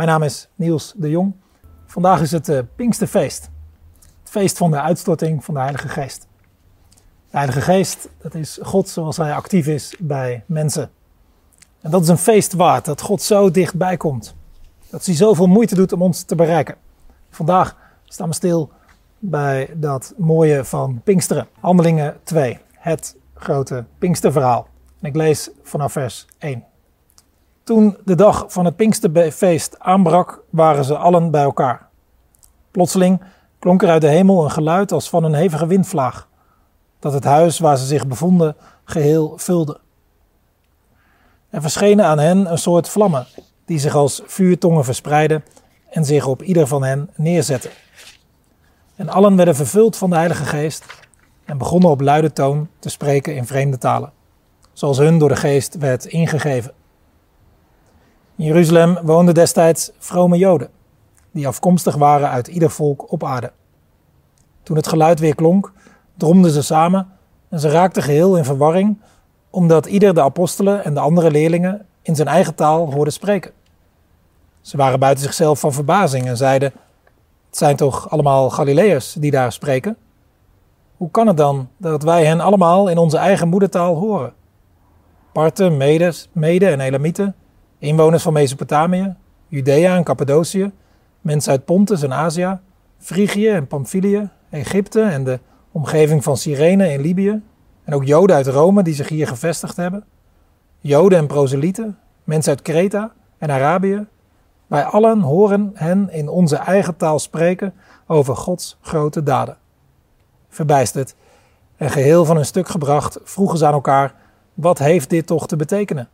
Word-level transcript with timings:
Mijn 0.00 0.12
naam 0.12 0.22
is 0.22 0.48
Niels 0.54 0.92
de 0.96 1.10
Jong. 1.10 1.34
Vandaag 1.86 2.20
is 2.20 2.30
het 2.30 2.48
uh, 2.48 2.58
Pinksterfeest. 2.76 3.50
Het 3.98 4.30
feest 4.30 4.56
van 4.56 4.70
de 4.70 4.80
uitstorting 4.80 5.44
van 5.44 5.54
de 5.54 5.60
Heilige 5.60 5.88
Geest. 5.88 6.26
De 7.30 7.36
Heilige 7.36 7.60
Geest, 7.60 8.08
dat 8.18 8.34
is 8.34 8.58
God 8.62 8.88
zoals 8.88 9.16
hij 9.16 9.34
actief 9.34 9.66
is 9.66 9.94
bij 9.98 10.44
mensen. 10.46 10.90
En 11.80 11.90
dat 11.90 12.02
is 12.02 12.08
een 12.08 12.18
feest 12.18 12.52
waard, 12.52 12.84
dat 12.84 13.00
God 13.00 13.22
zo 13.22 13.50
dichtbij 13.50 13.96
komt. 13.96 14.34
Dat 14.90 15.06
hij 15.06 15.14
zoveel 15.14 15.46
moeite 15.46 15.74
doet 15.74 15.92
om 15.92 16.02
ons 16.02 16.22
te 16.22 16.34
bereiken. 16.34 16.74
Vandaag 17.30 17.76
staan 18.04 18.28
we 18.28 18.34
stil 18.34 18.70
bij 19.18 19.70
dat 19.76 20.14
mooie 20.16 20.64
van 20.64 21.00
Pinksteren. 21.04 21.48
Handelingen 21.58 22.16
2, 22.22 22.58
het 22.72 23.16
grote 23.34 23.84
Pinksterverhaal. 23.98 24.68
En 25.00 25.08
ik 25.08 25.16
lees 25.16 25.50
vanaf 25.62 25.92
vers 25.92 26.26
1. 26.38 26.64
Toen 27.70 27.96
de 28.04 28.14
dag 28.14 28.44
van 28.48 28.64
het 28.64 28.76
Pinksterfeest 28.76 29.78
aanbrak, 29.78 30.42
waren 30.50 30.84
ze 30.84 30.96
allen 30.96 31.30
bij 31.30 31.42
elkaar. 31.42 31.88
Plotseling 32.70 33.20
klonk 33.58 33.82
er 33.82 33.88
uit 33.88 34.00
de 34.00 34.08
hemel 34.08 34.44
een 34.44 34.50
geluid 34.50 34.92
als 34.92 35.08
van 35.08 35.24
een 35.24 35.34
hevige 35.34 35.66
windvlaag, 35.66 36.28
dat 36.98 37.12
het 37.12 37.24
huis 37.24 37.58
waar 37.58 37.76
ze 37.76 37.86
zich 37.86 38.06
bevonden 38.06 38.56
geheel 38.84 39.32
vulde. 39.36 39.80
Er 41.50 41.60
verschenen 41.60 42.04
aan 42.04 42.18
hen 42.18 42.50
een 42.50 42.58
soort 42.58 42.88
vlammen, 42.88 43.26
die 43.64 43.78
zich 43.78 43.94
als 43.94 44.22
vuurtongen 44.24 44.84
verspreidden 44.84 45.44
en 45.90 46.04
zich 46.04 46.26
op 46.26 46.42
ieder 46.42 46.66
van 46.66 46.82
hen 46.82 47.10
neerzetten. 47.16 47.70
En 48.96 49.08
allen 49.08 49.36
werden 49.36 49.56
vervuld 49.56 49.96
van 49.96 50.10
de 50.10 50.16
Heilige 50.16 50.44
Geest 50.44 50.84
en 51.44 51.58
begonnen 51.58 51.90
op 51.90 52.00
luide 52.00 52.32
toon 52.32 52.68
te 52.78 52.88
spreken 52.88 53.36
in 53.36 53.46
vreemde 53.46 53.78
talen, 53.78 54.12
zoals 54.72 54.98
hun 54.98 55.18
door 55.18 55.28
de 55.28 55.36
Geest 55.36 55.78
werd 55.78 56.04
ingegeven. 56.04 56.78
In 58.40 58.46
Jeruzalem 58.46 58.98
woonden 59.02 59.34
destijds 59.34 59.90
vrome 59.98 60.36
Joden, 60.36 60.68
die 61.30 61.46
afkomstig 61.46 61.94
waren 61.94 62.30
uit 62.30 62.48
ieder 62.48 62.70
volk 62.70 63.12
op 63.12 63.24
aarde. 63.24 63.52
Toen 64.62 64.76
het 64.76 64.88
geluid 64.88 65.20
weer 65.20 65.34
klonk, 65.34 65.72
dromden 66.16 66.50
ze 66.50 66.62
samen 66.62 67.08
en 67.48 67.60
ze 67.60 67.68
raakten 67.68 68.02
geheel 68.02 68.36
in 68.36 68.44
verwarring, 68.44 69.00
omdat 69.50 69.86
ieder 69.86 70.14
de 70.14 70.22
apostelen 70.22 70.84
en 70.84 70.94
de 70.94 71.00
andere 71.00 71.30
leerlingen 71.30 71.86
in 72.02 72.16
zijn 72.16 72.28
eigen 72.28 72.54
taal 72.54 72.92
hoorde 72.92 73.10
spreken. 73.10 73.52
Ze 74.60 74.76
waren 74.76 75.00
buiten 75.00 75.24
zichzelf 75.24 75.60
van 75.60 75.72
verbazing 75.72 76.26
en 76.26 76.36
zeiden: 76.36 76.72
Het 77.46 77.56
zijn 77.56 77.76
toch 77.76 78.10
allemaal 78.10 78.50
Galileërs 78.50 79.12
die 79.12 79.30
daar 79.30 79.52
spreken? 79.52 79.96
Hoe 80.96 81.10
kan 81.10 81.26
het 81.26 81.36
dan 81.36 81.68
dat 81.76 82.02
wij 82.02 82.24
hen 82.24 82.40
allemaal 82.40 82.88
in 82.88 82.98
onze 82.98 83.18
eigen 83.18 83.48
moedertaal 83.48 83.94
horen? 83.94 84.32
Parten, 85.32 85.76
Medes, 85.76 86.28
Mede 86.32 86.68
en 86.68 86.80
Elamieten, 86.80 87.34
Inwoners 87.80 88.22
van 88.22 88.32
Mesopotamië, 88.32 89.14
Judea 89.48 89.96
en 89.96 90.04
Cappadocië, 90.04 90.72
mensen 91.20 91.52
uit 91.52 91.64
Pontus 91.64 92.02
en 92.02 92.12
Azië, 92.12 92.58
Frigië 92.98 93.48
en 93.48 93.66
Pamphylië, 93.66 94.28
Egypte 94.50 95.02
en 95.02 95.24
de 95.24 95.40
omgeving 95.72 96.22
van 96.22 96.36
Cyrene 96.36 96.92
in 96.92 97.00
Libië, 97.00 97.42
en 97.84 97.94
ook 97.94 98.04
Joden 98.04 98.36
uit 98.36 98.46
Rome 98.46 98.82
die 98.82 98.94
zich 98.94 99.08
hier 99.08 99.26
gevestigd 99.26 99.76
hebben, 99.76 100.04
Joden 100.78 101.18
en 101.18 101.26
proselieten, 101.26 101.98
mensen 102.24 102.52
uit 102.52 102.62
Kreta 102.62 103.12
en 103.38 103.50
Arabië. 103.50 104.06
Wij 104.66 104.84
allen 104.84 105.20
horen 105.20 105.70
hen 105.74 106.10
in 106.10 106.28
onze 106.28 106.56
eigen 106.56 106.96
taal 106.96 107.18
spreken 107.18 107.74
over 108.06 108.36
Gods 108.36 108.78
grote 108.80 109.22
daden. 109.22 109.56
Verbijsterd 110.48 111.14
en 111.76 111.90
geheel 111.90 112.24
van 112.24 112.36
hun 112.36 112.44
stuk 112.44 112.68
gebracht, 112.68 113.18
vroegen 113.22 113.58
ze 113.58 113.66
aan 113.66 113.72
elkaar: 113.72 114.14
wat 114.54 114.78
heeft 114.78 115.10
dit 115.10 115.26
toch 115.26 115.46
te 115.46 115.56
betekenen? 115.56 116.08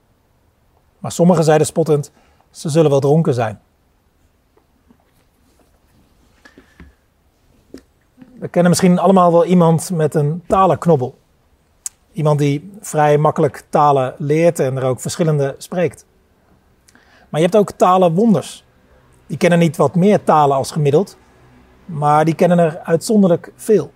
Maar 0.99 1.13
sommigen 1.13 1.45
zeiden 1.45 1.67
spottend: 1.67 2.11
Ze 2.51 2.69
zullen 2.69 2.91
wel 2.91 3.01
dronken 3.01 3.35
zijn. 3.35 3.61
We 8.39 8.49
kennen 8.49 8.71
misschien 8.71 8.99
allemaal 8.99 9.33
wel 9.33 9.45
iemand 9.45 9.91
met 9.91 10.15
een 10.15 10.43
talenknobbel. 10.47 11.19
Iemand 12.13 12.39
die 12.39 12.73
vrij 12.81 13.19
makkelijk 13.19 13.65
talen 13.69 14.15
leert 14.19 14.59
en 14.59 14.77
er 14.77 14.85
ook 14.85 15.01
verschillende 15.01 15.55
spreekt. 15.59 16.07
Maar 17.29 17.41
je 17.41 17.47
hebt 17.47 17.57
ook 17.57 17.71
talenwonders. 17.71 18.65
Die 19.27 19.37
kennen 19.37 19.59
niet 19.59 19.77
wat 19.77 19.95
meer 19.95 20.25
talen 20.25 20.57
als 20.57 20.71
gemiddeld, 20.71 21.17
maar 21.85 22.25
die 22.25 22.35
kennen 22.35 22.59
er 22.59 22.79
uitzonderlijk 22.79 23.53
veel. 23.57 23.93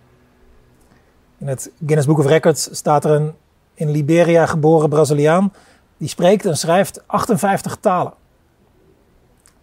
In 1.39 1.49
het 1.49 1.73
Guinness 1.79 2.07
Book 2.07 2.19
of 2.19 2.27
Records 2.27 2.69
staat 2.73 3.05
er 3.05 3.11
een 3.11 3.35
in 3.75 3.91
Liberia 3.91 4.47
geboren 4.47 4.89
Braziliaan 4.89 5.53
die 6.01 6.09
spreekt 6.09 6.47
en 6.47 6.57
schrijft 6.57 7.03
58 7.07 7.77
talen. 7.77 8.13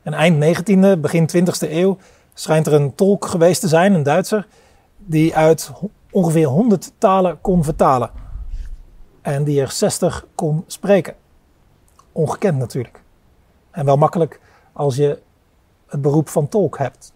En 0.01 0.13
eind 0.13 0.45
19e, 0.45 0.99
begin 0.99 1.29
20e 1.37 1.71
eeuw 1.71 1.97
schijnt 2.33 2.67
er 2.67 2.73
een 2.73 2.95
tolk 2.95 3.25
geweest 3.25 3.61
te 3.61 3.67
zijn, 3.67 3.93
een 3.93 4.03
Duitser, 4.03 4.47
die 4.97 5.35
uit 5.35 5.71
ongeveer 6.11 6.47
100 6.47 6.91
talen 6.97 7.41
kon 7.41 7.63
vertalen. 7.63 8.11
En 9.21 9.43
die 9.43 9.61
er 9.61 9.71
60 9.71 10.25
kon 10.35 10.63
spreken. 10.67 11.15
Ongekend 12.11 12.57
natuurlijk. 12.57 13.01
En 13.71 13.85
wel 13.85 13.97
makkelijk 13.97 14.39
als 14.73 14.95
je 14.95 15.19
het 15.87 16.01
beroep 16.01 16.29
van 16.29 16.47
tolk 16.47 16.77
hebt. 16.77 17.13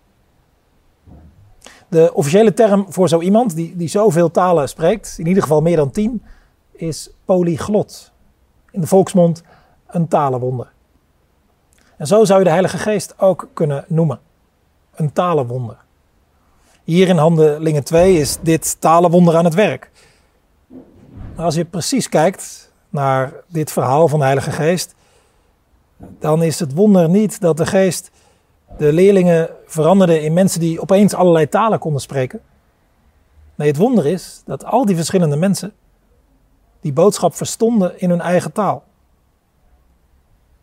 De 1.88 2.14
officiële 2.14 2.54
term 2.54 2.86
voor 2.90 3.10
zo 3.10 3.20
iemand 3.20 3.56
die, 3.56 3.76
die 3.76 3.88
zoveel 3.88 4.32
talen 4.32 4.70
spreekt, 4.70 5.16
in 5.18 5.28
ieder 5.28 5.44
geval 5.44 5.62
meer 5.62 5.76
dan 5.76 5.92
10, 5.92 6.24
is 6.72 7.10
polyglot 7.26 8.11
in 8.72 8.82
de 8.82 8.88
volksmond 8.88 9.44
een 9.88 10.08
talenwonder. 10.08 10.72
En 11.98 12.08
zo 12.08 12.26
zou 12.26 12.40
je 12.40 12.46
de 12.46 12.52
Heilige 12.52 12.78
Geest 12.78 13.20
ook 13.20 13.50
kunnen 13.54 13.86
noemen. 13.88 14.20
Een 14.96 15.14
talenwonder. 15.14 15.78
Hier 16.84 17.08
in 17.08 17.18
Handelingen 17.18 17.84
2 17.84 18.18
is 18.18 18.38
dit 18.42 18.82
talenwonder 18.82 19.36
aan 19.36 19.46
het 19.46 19.54
werk. 19.54 19.92
als 21.36 21.56
je 21.56 21.66
precies 21.66 22.10
kijkt 22.10 22.72
naar 22.90 23.34
dit 23.48 23.72
verhaal 23.72 24.08
van 24.08 24.20
de 24.20 24.26
Heilige 24.26 24.52
Geest, 24.52 24.96
dan 26.20 26.44
is 26.44 26.60
het 26.60 26.74
wonder 26.74 27.10
niet 27.10 27.42
dat 27.42 27.58
de 27.58 27.66
Geest 27.66 28.12
de 28.78 28.94
leerlingen 28.94 29.50
veranderde 29.66 30.22
in 30.22 30.34
mensen 30.34 30.60
die 30.60 30.82
opeens 30.82 31.14
allerlei 31.14 31.50
talen 31.50 31.80
konden 31.80 32.02
spreken. 32.02 32.42
Nee, 33.56 33.68
het 33.68 33.78
wonder 33.78 34.08
is 34.08 34.42
dat 34.46 34.66
al 34.66 34.86
die 34.86 34.96
verschillende 34.96 35.36
mensen 35.36 35.74
die 36.82 36.94
boodschap 36.94 37.36
verstonden 37.36 38.00
in 38.00 38.10
hun 38.10 38.22
eigen 38.22 38.52
taal. 38.52 38.84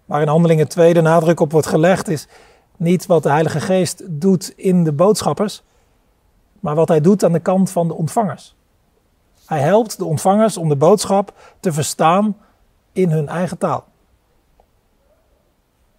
Waar 0.05 0.23
in 0.23 0.29
Handelingen 0.29 0.69
2 0.69 0.95
de 0.95 1.01
nadruk 1.01 1.41
op 1.41 1.53
wordt 1.53 1.67
gelegd 1.67 2.09
is 2.09 2.29
niet 2.77 3.07
wat 3.07 3.23
de 3.23 3.31
Heilige 3.31 3.61
Geest 3.61 4.03
doet 4.07 4.53
in 4.57 4.85
de 4.85 4.93
boodschappers, 4.93 5.63
maar 6.61 6.75
wat 6.75 6.89
hij 6.89 7.01
doet 7.01 7.25
aan 7.25 7.33
de 7.33 7.41
kant 7.41 7.71
van 7.71 7.89
de 7.89 7.95
ontvangers. 7.95 8.57
Hij 9.47 9.61
helpt 9.61 9.99
de 9.99 10.05
ontvangers 10.05 10.57
om 10.57 10.69
de 10.69 10.77
boodschap 10.77 11.33
te 11.61 11.73
verstaan 11.73 12.37
in 12.93 13.11
hun 13.11 13.29
eigen 13.29 13.59
taal. 13.59 13.85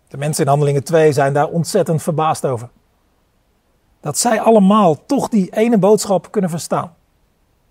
De 0.07 0.17
mensen 0.17 0.43
in 0.43 0.49
Handelingen 0.49 0.83
2 0.83 1.11
zijn 1.11 1.33
daar 1.33 1.47
ontzettend 1.47 2.03
verbaasd 2.03 2.45
over. 2.45 2.69
Dat 3.99 4.17
zij 4.17 4.41
allemaal 4.41 5.05
toch 5.05 5.29
die 5.29 5.49
ene 5.49 5.77
boodschap 5.77 6.31
kunnen 6.31 6.49
verstaan. 6.49 6.95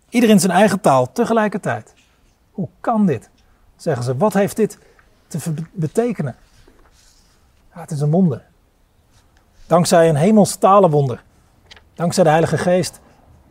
Ieder 0.09 0.31
in 0.31 0.41
zijn 0.41 0.53
eigen 0.53 0.81
taal 0.81 1.13
tegelijkertijd. 1.13 1.95
Hoe 2.59 2.69
kan 2.81 3.07
dit? 3.07 3.31
Zeggen 3.77 4.05
ze, 4.05 4.17
wat 4.17 4.33
heeft 4.33 4.57
dit 4.57 4.79
te 5.27 5.39
betekenen? 5.73 6.37
Het 7.69 7.91
is 7.91 8.01
een 8.01 8.11
wonder. 8.11 8.45
Dankzij 9.67 10.09
een 10.09 10.17
hemels 10.17 10.57
talenwonder, 10.57 11.25
dankzij 11.95 12.25
de 12.25 12.29
Heilige 12.31 12.59
Geest, 12.59 13.01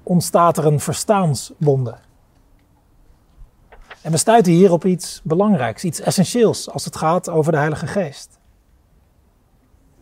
ontstaat 0.04 0.58
er 0.58 0.66
een 0.66 0.80
verstaanswonder. 0.80 2.00
En 4.02 4.12
we 4.12 4.18
stuiten 4.18 4.52
hier 4.52 4.72
op 4.72 4.86
iets 4.86 5.22
belangrijks, 5.24 5.84
iets 5.84 6.00
essentieels 6.00 6.70
als 6.70 6.86
het 6.86 6.96
gaat 6.96 7.30
over 7.30 7.52
de 7.52 7.58
Heilige 7.58 7.88
Geest. 7.88 8.40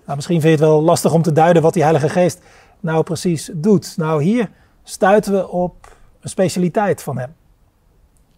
Nou, 0.04 0.16
misschien 0.16 0.42
vind 0.42 0.60
je 0.60 0.66
het 0.66 0.70
wel 0.70 0.82
lastig 0.82 1.14
om 1.14 1.22
te 1.22 1.32
duiden 1.32 1.62
wat 1.62 1.74
die 1.74 1.84
Heilige 1.84 2.10
Geest 2.10 2.42
nou 2.80 3.04
precies 3.04 3.52
doet. 3.54 3.98
Nou, 3.98 4.24
hier 4.24 4.52
stuiten 4.84 5.34
we 5.34 5.48
op 5.48 5.98
een 6.20 6.30
specialiteit 6.30 7.04
van 7.04 7.18
Hem. 7.18 7.36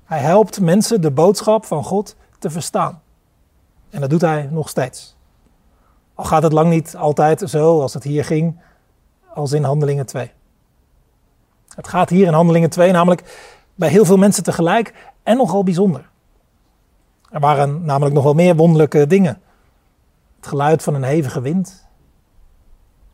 Hij 0.08 0.20
helpt 0.20 0.60
mensen 0.60 1.02
de 1.02 1.12
boodschap 1.12 1.66
van 1.66 1.84
God 1.84 2.16
te 2.40 2.50
verstaan. 2.50 3.02
En 3.90 4.02
dat 4.02 4.10
doet 4.10 4.22
hij 4.22 4.50
nog 4.52 4.70
steeds. 4.70 5.16
Al 6.16 6.24
gaat 6.24 6.44
het 6.44 6.54
lang 6.54 6.70
niet 6.70 6.96
altijd 6.96 7.44
zo 7.50 7.82
als 7.82 7.94
het 7.94 8.04
hier 8.04 8.26
ging, 8.26 8.60
als 9.34 9.52
in 9.52 9.64
Handelingen 9.64 10.06
2. 10.06 10.32
Het 11.76 11.88
gaat 11.88 12.10
hier 12.10 12.28
in 12.28 12.34
Handelingen 12.34 12.70
2 12.70 12.92
namelijk 12.92 13.52
bij 13.76 13.90
heel 13.90 14.06
veel 14.06 14.18
mensen 14.18 14.44
tegelijk 14.44 15.14
en 15.24 15.38
nogal 15.38 15.64
bijzonder. 15.64 16.10
Er 17.30 17.40
waren 17.40 17.86
namelijk 17.86 18.16
nog 18.16 18.24
wel 18.24 18.34
meer 18.34 18.56
wonderlijke 18.56 19.08
dingen. 19.08 19.42
Het 20.36 20.48
geluid 20.48 20.84
van 20.84 20.94
een 20.94 21.04
hevige 21.04 21.42
wind, 21.42 21.88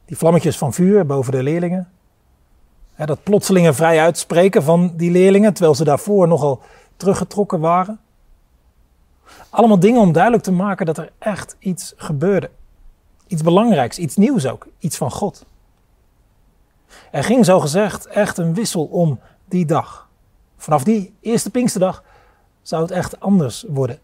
die 0.05 0.17
vlammetjes 0.17 0.57
van 0.57 0.73
vuur 0.73 1.05
boven 1.05 1.31
de 1.31 1.43
leerlingen, 1.43 1.91
dat 2.95 3.23
plotselinge 3.23 3.73
vrij 3.73 3.99
uitspreken 3.99 4.63
van 4.63 4.93
die 4.95 5.11
leerlingen, 5.11 5.53
terwijl 5.53 5.75
ze 5.75 5.83
daarvoor 5.83 6.27
nogal 6.27 6.61
teruggetrokken 6.97 7.59
waren. 7.59 7.99
Allemaal 9.49 9.79
dingen 9.79 10.01
om 10.01 10.11
duidelijk 10.11 10.43
te 10.43 10.51
maken 10.51 10.85
dat 10.85 10.97
er 10.97 11.11
echt 11.17 11.55
iets 11.59 11.93
gebeurde. 11.97 12.49
Iets 13.27 13.41
belangrijks, 13.41 13.97
iets 13.97 14.15
nieuws 14.15 14.47
ook, 14.47 14.67
iets 14.79 14.97
van 14.97 15.11
God. 15.11 15.45
Er 17.11 17.23
ging 17.23 17.45
zo 17.45 17.59
gezegd 17.59 18.07
echt 18.07 18.37
een 18.37 18.53
wissel 18.53 18.85
om 18.85 19.19
die 19.45 19.65
dag. 19.65 20.09
Vanaf 20.57 20.83
die 20.83 21.13
eerste 21.19 21.49
Pinksterdag 21.49 22.03
zou 22.61 22.81
het 22.81 22.91
echt 22.91 23.19
anders 23.19 23.65
worden. 23.67 23.99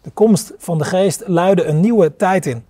De 0.00 0.10
komst 0.10 0.52
van 0.58 0.78
de 0.78 0.84
geest 0.84 1.22
luidde 1.26 1.64
een 1.64 1.80
nieuwe 1.80 2.16
tijd 2.16 2.46
in. 2.46 2.64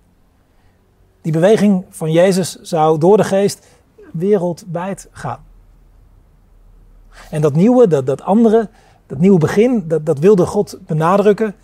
Die 1.21 1.31
beweging 1.31 1.85
van 1.89 2.11
Jezus 2.11 2.55
zou 2.55 2.97
door 2.97 3.17
de 3.17 3.23
geest 3.23 3.67
wereldwijd 4.11 5.07
gaan. 5.11 5.45
En 7.29 7.41
dat 7.41 7.53
nieuwe, 7.53 7.87
dat, 7.87 8.05
dat 8.05 8.21
andere, 8.21 8.69
dat 9.09 9.17
nieuwe 9.17 9.37
begin, 9.37 9.87
dat, 9.87 10.05
dat 10.05 10.19
wilde 10.19 10.45
God 10.45 10.77
benadrukken, 10.85 11.55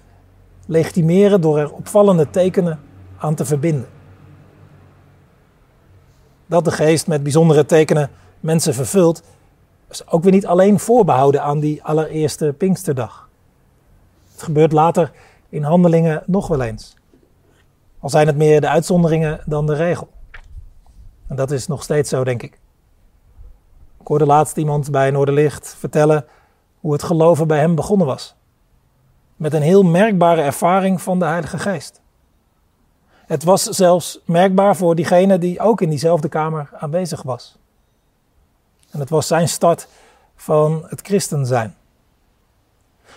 legitimeren 0.65 1.41
door 1.41 1.57
er 1.57 1.73
opvallende 1.73 2.29
tekenen 2.29 2.79
aan 3.17 3.35
te 3.35 3.45
verbinden. 3.45 3.87
Dat 6.45 6.65
de 6.65 6.71
geest 6.71 7.07
met 7.07 7.23
bijzondere 7.23 7.65
tekenen 7.65 8.09
mensen 8.39 8.73
vervult, 8.73 9.23
is 9.89 10.07
ook 10.07 10.23
weer 10.23 10.31
niet 10.31 10.45
alleen 10.45 10.79
voorbehouden 10.79 11.41
aan 11.41 11.59
die 11.59 11.83
allereerste 11.83 12.53
Pinksterdag. 12.57 13.29
Het 14.31 14.43
gebeurt 14.43 14.71
later 14.71 15.11
in 15.49 15.63
handelingen 15.63 16.23
nog 16.25 16.47
wel 16.47 16.61
eens. 16.61 16.95
Al 17.99 18.09
zijn 18.09 18.27
het 18.27 18.37
meer 18.37 18.61
de 18.61 18.69
uitzonderingen 18.69 19.41
dan 19.45 19.65
de 19.65 19.75
regel. 19.75 20.07
En 21.27 21.35
dat 21.35 21.51
is 21.51 21.67
nog 21.67 21.83
steeds 21.83 22.09
zo, 22.09 22.23
denk 22.23 22.43
ik. 22.43 22.59
Ik 23.99 24.07
hoorde 24.07 24.25
laatst 24.25 24.57
iemand 24.57 24.91
bij 24.91 25.11
Noorderlicht 25.11 25.75
vertellen 25.79 26.25
hoe 26.85 26.93
het 26.93 27.03
geloven 27.03 27.47
bij 27.47 27.59
hem 27.59 27.75
begonnen 27.75 28.07
was. 28.07 28.35
Met 29.35 29.53
een 29.53 29.61
heel 29.61 29.83
merkbare 29.83 30.41
ervaring 30.41 31.01
van 31.01 31.19
de 31.19 31.25
Heilige 31.25 31.59
Geest. 31.59 32.01
Het 33.25 33.43
was 33.43 33.63
zelfs 33.63 34.19
merkbaar 34.25 34.75
voor 34.75 34.95
diegene 34.95 35.37
die 35.37 35.59
ook 35.59 35.81
in 35.81 35.89
diezelfde 35.89 36.29
kamer 36.29 36.69
aanwezig 36.73 37.21
was. 37.21 37.57
En 38.91 38.99
het 38.99 39.09
was 39.09 39.27
zijn 39.27 39.49
start 39.49 39.87
van 40.35 40.85
het 40.87 41.01
christen 41.01 41.45
zijn. 41.45 41.75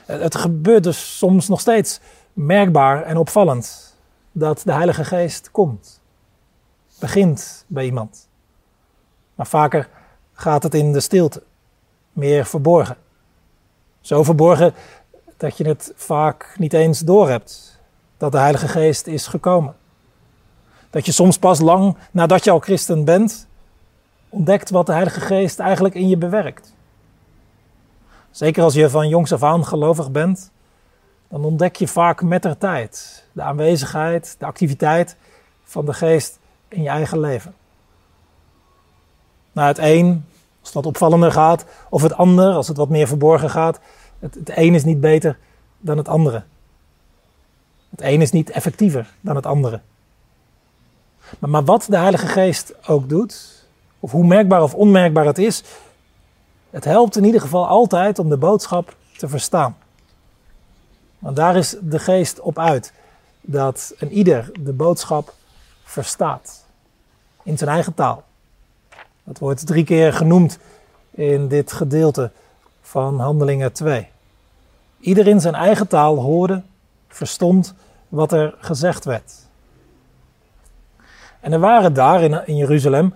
Het 0.05 0.35
gebeurt 0.35 0.83
dus 0.83 1.19
soms 1.19 1.49
nog 1.49 1.61
steeds 1.61 2.01
merkbaar 2.33 3.03
en 3.03 3.17
opvallend 3.17 3.97
dat 4.33 4.63
de 4.65 4.73
Heilige 4.73 5.05
Geest 5.05 5.51
komt. 5.51 6.01
Begint 6.99 7.65
bij 7.67 7.85
iemand. 7.85 8.29
Maar 9.35 9.47
vaker 9.47 9.89
gaat 10.33 10.63
het 10.63 10.75
in 10.75 10.93
de 10.93 11.01
stilte, 11.01 11.43
meer 12.13 12.47
verborgen. 12.47 12.97
Zo 14.09 14.23
verborgen 14.23 14.75
dat 15.37 15.57
je 15.57 15.69
het 15.69 15.93
vaak 15.97 16.55
niet 16.59 16.73
eens 16.73 17.01
doorhebt 17.01 17.81
dat 18.17 18.33
de 18.33 18.39
Heilige 18.39 18.69
Geest 18.69 19.07
is 19.07 19.27
gekomen. 19.27 19.77
Dat 20.91 21.07
je 21.07 21.13
soms 21.13 21.39
pas 21.39 21.61
lang 21.61 21.97
nadat 22.11 22.45
je 22.45 22.51
al 22.51 22.59
christen 22.59 23.05
bent, 23.05 23.47
ontdekt 24.29 24.71
wat 24.71 24.87
de 24.87 24.93
Heilige 24.93 25.21
Geest 25.21 25.59
eigenlijk 25.59 25.95
in 25.95 26.09
je 26.09 26.17
bewerkt. 26.17 26.75
Zeker 28.31 28.63
als 28.63 28.75
je 28.75 28.91
van 28.91 29.09
jongs 29.09 29.33
af 29.33 29.43
aan 29.43 29.65
gelovig 29.65 30.11
bent, 30.11 30.51
dan 31.29 31.45
ontdek 31.45 31.77
je 31.77 31.89
vaak 31.89 32.23
met 32.23 32.43
de 32.43 32.59
tijd 32.59 33.25
de 33.33 33.43
aanwezigheid, 33.43 34.37
de 34.39 34.47
activiteit 34.47 35.17
van 35.63 35.85
de 35.85 35.93
Geest 35.93 36.39
in 36.69 36.83
je 36.83 36.89
eigen 36.89 37.21
leven. 37.21 37.55
Nou, 39.53 39.69
het 39.69 39.79
een, 39.79 40.25
als 40.61 40.69
het 40.69 40.75
wat 40.75 40.87
opvallender 40.87 41.33
gaat, 41.33 41.65
of 41.91 42.03
het 42.03 42.17
ander, 42.17 42.55
als 42.55 42.69
het 42.69 42.77
wat 42.77 42.89
meer 42.89 43.07
verborgen 43.07 43.51
gaat, 43.51 43.81
het, 44.19 44.35
het 44.35 44.53
een 44.55 44.75
is 44.75 44.85
niet 44.85 45.01
beter 45.01 45.39
dan 45.79 45.97
het 45.97 46.09
andere. 46.09 46.43
Het 47.91 48.01
een 48.01 48.21
is 48.21 48.33
niet 48.33 48.51
effectiever 48.51 49.15
dan 49.21 49.37
het 49.37 49.47
andere. 49.47 49.81
Maar, 51.39 51.51
maar 51.51 51.65
wat 51.65 51.87
de 51.89 51.97
Heilige 51.97 52.27
Geest 52.27 52.89
ook 52.89 53.09
doet, 53.09 53.65
of 54.01 54.11
hoe 54.11 54.27
merkbaar 54.27 54.63
of 54.63 54.75
onmerkbaar 54.75 55.27
het 55.27 55.39
is, 55.39 55.63
het 56.71 56.85
helpt 56.85 57.17
in 57.17 57.25
ieder 57.25 57.41
geval 57.41 57.67
altijd 57.67 58.19
om 58.19 58.29
de 58.29 58.37
boodschap 58.37 58.97
te 59.17 59.29
verstaan. 59.29 59.77
Want 61.19 61.37
daar 61.37 61.57
is 61.57 61.77
de 61.81 61.99
geest 61.99 62.41
op 62.41 62.59
uit. 62.59 62.93
Dat 63.41 63.95
een 63.99 64.13
ieder 64.13 64.51
de 64.61 64.73
boodschap 64.73 65.35
verstaat. 65.85 66.65
In 67.43 67.59
zijn 67.59 67.71
eigen 67.71 67.95
taal. 67.95 68.25
Dat 69.25 69.39
wordt 69.39 69.67
drie 69.67 69.85
keer 69.85 70.13
genoemd 70.13 70.59
in 71.11 71.49
dit 71.49 71.73
gedeelte 71.73 72.31
van 72.89 73.21
Handelingen 73.21 73.73
2. 73.73 74.09
Ieder 75.01 75.27
in 75.27 75.41
zijn 75.41 75.55
eigen 75.55 75.89
taal 75.89 76.17
hoorde, 76.17 76.63
verstond 77.09 77.75
wat 78.09 78.33
er 78.33 78.55
gezegd 78.59 79.05
werd. 79.05 79.35
En 81.41 81.53
er 81.53 81.59
waren 81.59 81.95
daar 81.95 82.23
in, 82.23 82.47
in 82.47 82.57
Jeruzalem, 82.57 83.15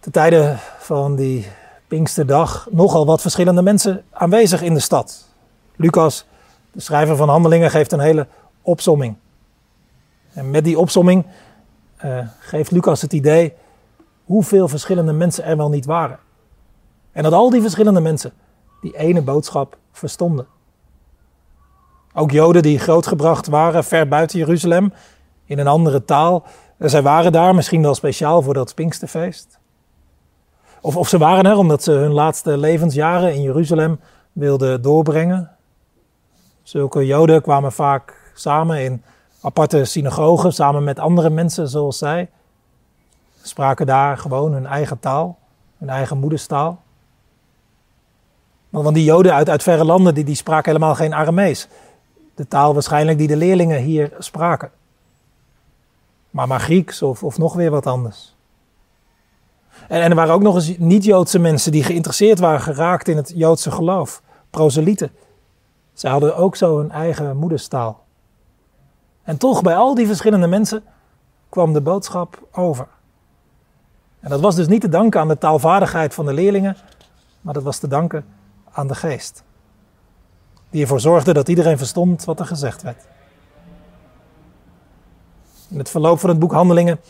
te 0.00 0.10
tijden 0.10 0.58
van 0.78 1.16
die 1.16 1.46
Pinksterdag, 1.88 2.68
nogal 2.70 3.06
wat 3.06 3.20
verschillende 3.20 3.62
mensen 3.62 4.04
aanwezig 4.10 4.62
in 4.62 4.74
de 4.74 4.80
stad. 4.80 5.28
Lucas, 5.76 6.26
de 6.72 6.80
schrijver 6.80 7.16
van 7.16 7.28
Handelingen, 7.28 7.70
geeft 7.70 7.92
een 7.92 8.00
hele 8.00 8.26
opsomming. 8.62 9.16
En 10.32 10.50
met 10.50 10.64
die 10.64 10.78
opsomming 10.78 11.26
uh, 12.04 12.18
geeft 12.38 12.70
Lucas 12.70 13.02
het 13.02 13.12
idee 13.12 13.54
hoeveel 14.24 14.68
verschillende 14.68 15.12
mensen 15.12 15.44
er 15.44 15.56
wel 15.56 15.68
niet 15.68 15.86
waren. 15.86 16.18
En 17.12 17.22
dat 17.22 17.32
al 17.32 17.50
die 17.50 17.60
verschillende 17.60 18.00
mensen 18.00 18.32
die 18.84 18.96
ene 18.96 19.22
boodschap 19.22 19.76
verstonden. 19.92 20.46
Ook 22.14 22.30
Joden 22.30 22.62
die 22.62 22.78
grootgebracht 22.78 23.46
waren 23.46 23.84
ver 23.84 24.08
buiten 24.08 24.38
Jeruzalem, 24.38 24.92
in 25.44 25.58
een 25.58 25.66
andere 25.66 26.04
taal. 26.04 26.44
Zij 26.78 27.02
waren 27.02 27.32
daar 27.32 27.54
misschien 27.54 27.82
wel 27.82 27.94
speciaal 27.94 28.42
voor 28.42 28.54
dat 28.54 28.74
Pinksterfeest. 28.74 29.58
Of, 30.80 30.96
of 30.96 31.08
ze 31.08 31.18
waren 31.18 31.44
er 31.44 31.56
omdat 31.56 31.82
ze 31.82 31.92
hun 31.92 32.12
laatste 32.12 32.58
levensjaren 32.58 33.34
in 33.34 33.42
Jeruzalem 33.42 34.00
wilden 34.32 34.82
doorbrengen. 34.82 35.50
Zulke 36.62 37.06
Joden 37.06 37.42
kwamen 37.42 37.72
vaak 37.72 38.32
samen 38.34 38.84
in 38.84 39.02
aparte 39.40 39.84
synagogen, 39.84 40.52
samen 40.52 40.84
met 40.84 40.98
andere 40.98 41.30
mensen 41.30 41.68
zoals 41.68 41.98
zij. 41.98 42.30
Spraken 43.42 43.86
daar 43.86 44.18
gewoon 44.18 44.52
hun 44.52 44.66
eigen 44.66 45.00
taal, 45.00 45.38
hun 45.78 45.88
eigen 45.88 46.18
moederstaal. 46.18 46.82
Want 48.82 48.94
die 48.94 49.04
Joden 49.04 49.34
uit, 49.34 49.48
uit 49.48 49.62
verre 49.62 49.84
landen, 49.84 50.14
die, 50.14 50.24
die 50.24 50.34
spraken 50.34 50.72
helemaal 50.72 50.94
geen 50.94 51.14
Aramees. 51.14 51.68
De 52.34 52.48
taal 52.48 52.72
waarschijnlijk 52.72 53.18
die 53.18 53.26
de 53.26 53.36
leerlingen 53.36 53.80
hier 53.80 54.12
spraken. 54.18 54.70
Maar 56.30 56.48
maar 56.48 56.60
Grieks 56.60 57.02
of, 57.02 57.22
of 57.22 57.38
nog 57.38 57.54
weer 57.54 57.70
wat 57.70 57.86
anders. 57.86 58.34
En, 59.88 60.00
en 60.00 60.10
er 60.10 60.16
waren 60.16 60.34
ook 60.34 60.42
nog 60.42 60.54
eens 60.54 60.78
niet-Joodse 60.78 61.38
mensen 61.38 61.72
die 61.72 61.84
geïnteresseerd 61.84 62.38
waren 62.38 62.60
geraakt 62.60 63.08
in 63.08 63.16
het 63.16 63.32
Joodse 63.34 63.70
geloof. 63.70 64.22
Proselieten. 64.50 65.10
Zij 65.92 66.10
hadden 66.10 66.36
ook 66.36 66.56
zo 66.56 66.78
hun 66.78 66.90
eigen 66.90 67.36
moederstaal. 67.36 68.04
En 69.22 69.36
toch, 69.36 69.62
bij 69.62 69.76
al 69.76 69.94
die 69.94 70.06
verschillende 70.06 70.46
mensen 70.46 70.84
kwam 71.48 71.72
de 71.72 71.80
boodschap 71.80 72.48
over. 72.52 72.86
En 74.20 74.30
dat 74.30 74.40
was 74.40 74.54
dus 74.54 74.66
niet 74.66 74.80
te 74.80 74.88
danken 74.88 75.20
aan 75.20 75.28
de 75.28 75.38
taalvaardigheid 75.38 76.14
van 76.14 76.26
de 76.26 76.32
leerlingen, 76.32 76.76
maar 77.40 77.54
dat 77.54 77.62
was 77.62 77.78
te 77.78 77.88
danken 77.88 78.24
aan 78.74 78.86
de 78.86 78.94
geest. 78.94 79.44
Die 80.70 80.82
ervoor 80.82 81.00
zorgde 81.00 81.32
dat 81.32 81.48
iedereen 81.48 81.78
verstond 81.78 82.24
wat 82.24 82.40
er 82.40 82.46
gezegd 82.46 82.82
werd. 82.82 83.04
In 85.68 85.78
het 85.78 85.90
verloop 85.90 86.18
van 86.18 86.28
het 86.28 86.38
boek 86.38 86.52
Handelingen 86.52 87.00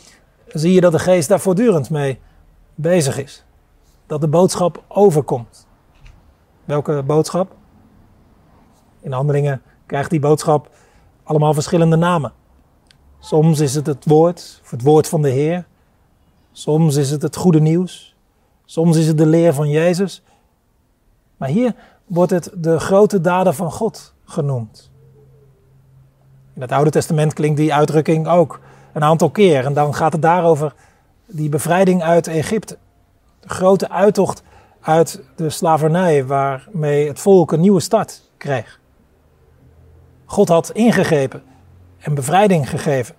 zie 0.47 0.73
je 0.73 0.81
dat 0.81 0.91
de 0.91 0.99
geest 0.99 1.27
daar 1.27 1.39
voortdurend 1.39 1.89
mee 1.89 2.19
bezig 2.75 3.17
is. 3.17 3.43
Dat 4.07 4.21
de 4.21 4.27
boodschap 4.27 4.83
overkomt. 4.87 5.67
Welke 6.65 7.03
boodschap? 7.03 7.55
In 9.01 9.11
handelingen 9.11 9.61
krijgt 9.85 10.09
die 10.09 10.19
boodschap 10.19 10.69
allemaal 11.23 11.53
verschillende 11.53 11.95
namen. 11.95 12.33
Soms 13.19 13.59
is 13.59 13.75
het 13.75 13.85
het 13.85 14.05
woord, 14.05 14.59
of 14.63 14.71
het 14.71 14.81
woord 14.81 15.07
van 15.07 15.21
de 15.21 15.29
Heer. 15.29 15.65
Soms 16.51 16.95
is 16.95 17.11
het 17.11 17.21
het 17.21 17.35
goede 17.35 17.59
nieuws. 17.59 18.15
Soms 18.65 18.97
is 18.97 19.07
het 19.07 19.17
de 19.17 19.25
leer 19.25 19.53
van 19.53 19.69
Jezus. 19.69 20.23
Maar 21.37 21.49
hier 21.49 21.75
wordt 22.05 22.31
het 22.31 22.51
de 22.53 22.79
grote 22.79 23.21
daden 23.21 23.55
van 23.55 23.71
God 23.71 24.13
genoemd. 24.25 24.91
In 26.53 26.61
het 26.61 26.71
Oude 26.71 26.89
Testament 26.89 27.33
klinkt 27.33 27.57
die 27.57 27.73
uitdrukking 27.73 28.27
ook 28.27 28.59
een 28.93 29.03
aantal 29.03 29.29
keer. 29.29 29.65
En 29.65 29.73
dan 29.73 29.93
gaat 29.95 30.13
het 30.13 30.21
daarover 30.21 30.73
die 31.25 31.49
bevrijding 31.49 32.03
uit 32.03 32.27
Egypte. 32.27 32.77
De 33.39 33.49
grote 33.49 33.89
uittocht 33.89 34.43
uit 34.81 35.21
de 35.35 35.49
slavernij 35.49 36.25
waarmee 36.25 37.07
het 37.07 37.19
volk 37.19 37.51
een 37.51 37.59
nieuwe 37.59 37.79
start 37.79 38.21
kreeg. 38.37 38.79
God 40.25 40.47
had 40.47 40.71
ingegrepen 40.71 41.43
en 41.99 42.13
bevrijding 42.13 42.69
gegeven 42.69 43.15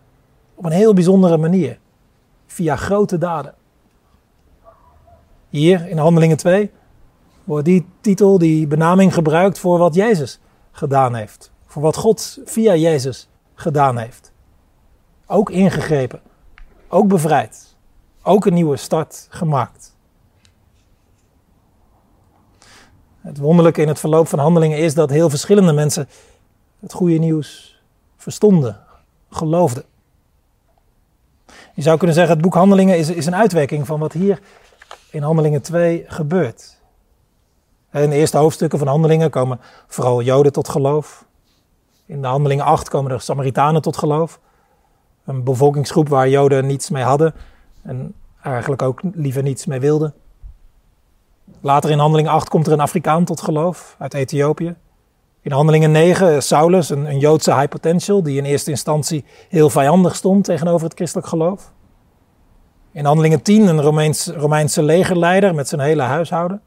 op 0.54 0.64
een 0.64 0.72
heel 0.72 0.94
bijzondere 0.94 1.36
manier, 1.36 1.78
via 2.46 2.76
grote 2.76 3.18
daden. 3.18 3.54
Hier 5.48 5.88
in 5.88 5.98
Handelingen 5.98 6.36
2 6.36 6.70
wordt 7.46 7.64
die 7.64 7.86
titel, 8.00 8.38
die 8.38 8.66
benaming 8.66 9.14
gebruikt 9.14 9.58
voor 9.58 9.78
wat 9.78 9.94
Jezus 9.94 10.38
gedaan 10.72 11.14
heeft. 11.14 11.50
Voor 11.66 11.82
wat 11.82 11.96
God 11.96 12.38
via 12.44 12.74
Jezus 12.74 13.28
gedaan 13.54 13.98
heeft. 13.98 14.32
ook 15.26 15.50
ingegrepen, 15.50 16.20
ook 16.88 17.08
bevrijd, 17.08 17.76
ook 18.22 18.46
een 18.46 18.54
nieuwe 18.54 18.76
start 18.76 19.26
gemaakt. 19.30 19.96
Het 23.20 23.38
wonderlijke 23.38 23.82
in 23.82 23.88
het 23.88 23.98
verloop 23.98 24.28
van 24.28 24.38
handelingen 24.38 24.78
is 24.78 24.94
dat 24.94 25.10
heel 25.10 25.30
verschillende 25.30 25.72
mensen 25.72 26.08
het 26.80 26.92
goede 26.92 27.18
nieuws 27.18 27.80
verstonden, 28.16 28.80
geloofden. 29.30 29.84
Je 31.74 31.82
zou 31.82 31.96
kunnen 31.96 32.16
zeggen, 32.16 32.34
het 32.34 32.42
boek 32.42 32.54
Handelingen 32.54 32.98
is, 32.98 33.10
is 33.10 33.26
een 33.26 33.34
uitwerking 33.34 33.86
van 33.86 34.00
wat 34.00 34.12
hier 34.12 34.40
in 35.10 35.22
Handelingen 35.22 35.62
2 35.62 36.04
gebeurt. 36.06 36.75
In 38.02 38.10
de 38.10 38.16
eerste 38.16 38.38
hoofdstukken 38.38 38.78
van 38.78 38.88
Handelingen 38.88 39.30
komen 39.30 39.60
vooral 39.86 40.22
Joden 40.22 40.52
tot 40.52 40.68
geloof. 40.68 41.24
In 42.06 42.22
de 42.22 42.26
Handelingen 42.26 42.64
8 42.64 42.88
komen 42.88 43.10
de 43.10 43.18
Samaritanen 43.18 43.82
tot 43.82 43.96
geloof. 43.96 44.40
Een 45.24 45.44
bevolkingsgroep 45.44 46.08
waar 46.08 46.28
Joden 46.28 46.66
niets 46.66 46.90
mee 46.90 47.02
hadden 47.02 47.34
en 47.82 48.14
eigenlijk 48.42 48.82
ook 48.82 49.00
liever 49.14 49.42
niets 49.42 49.66
mee 49.66 49.80
wilden. 49.80 50.14
Later 51.60 51.90
in 51.90 51.98
Handelingen 51.98 52.32
8 52.32 52.48
komt 52.48 52.66
er 52.66 52.72
een 52.72 52.80
Afrikaan 52.80 53.24
tot 53.24 53.40
geloof 53.40 53.96
uit 53.98 54.14
Ethiopië. 54.14 54.76
In 55.40 55.52
Handelingen 55.52 55.90
9 55.90 56.42
Saulus, 56.42 56.90
een, 56.90 57.04
een 57.10 57.18
Joodse 57.18 57.54
high 57.54 57.68
potential, 57.68 58.22
die 58.22 58.36
in 58.36 58.44
eerste 58.44 58.70
instantie 58.70 59.24
heel 59.48 59.70
vijandig 59.70 60.16
stond 60.16 60.44
tegenover 60.44 60.86
het 60.86 60.96
christelijk 60.96 61.26
geloof. 61.26 61.72
In 62.92 63.04
Handelingen 63.04 63.42
10 63.42 63.66
een 63.66 63.80
Romeins, 63.80 64.26
Romeinse 64.26 64.82
legerleider 64.82 65.54
met 65.54 65.68
zijn 65.68 65.80
hele 65.80 66.02
huishouden. 66.02 66.62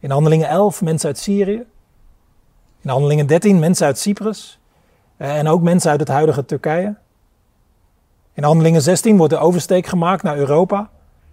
In 0.00 0.10
Handelingen 0.10 0.48
11 0.48 0.82
mensen 0.82 1.08
uit 1.08 1.18
Syrië. 1.18 1.64
In 2.80 2.90
Handelingen 2.90 3.26
13 3.26 3.58
mensen 3.58 3.86
uit 3.86 3.98
Cyprus. 3.98 4.58
Eh, 5.16 5.38
en 5.38 5.48
ook 5.48 5.62
mensen 5.62 5.90
uit 5.90 6.00
het 6.00 6.08
huidige 6.08 6.44
Turkije. 6.44 6.96
In 8.32 8.42
Handelingen 8.42 8.82
16 8.82 9.16
wordt 9.16 9.32
de 9.32 9.38
oversteek 9.38 9.86
gemaakt 9.86 10.22
naar 10.22 10.36
Europa. 10.36 10.90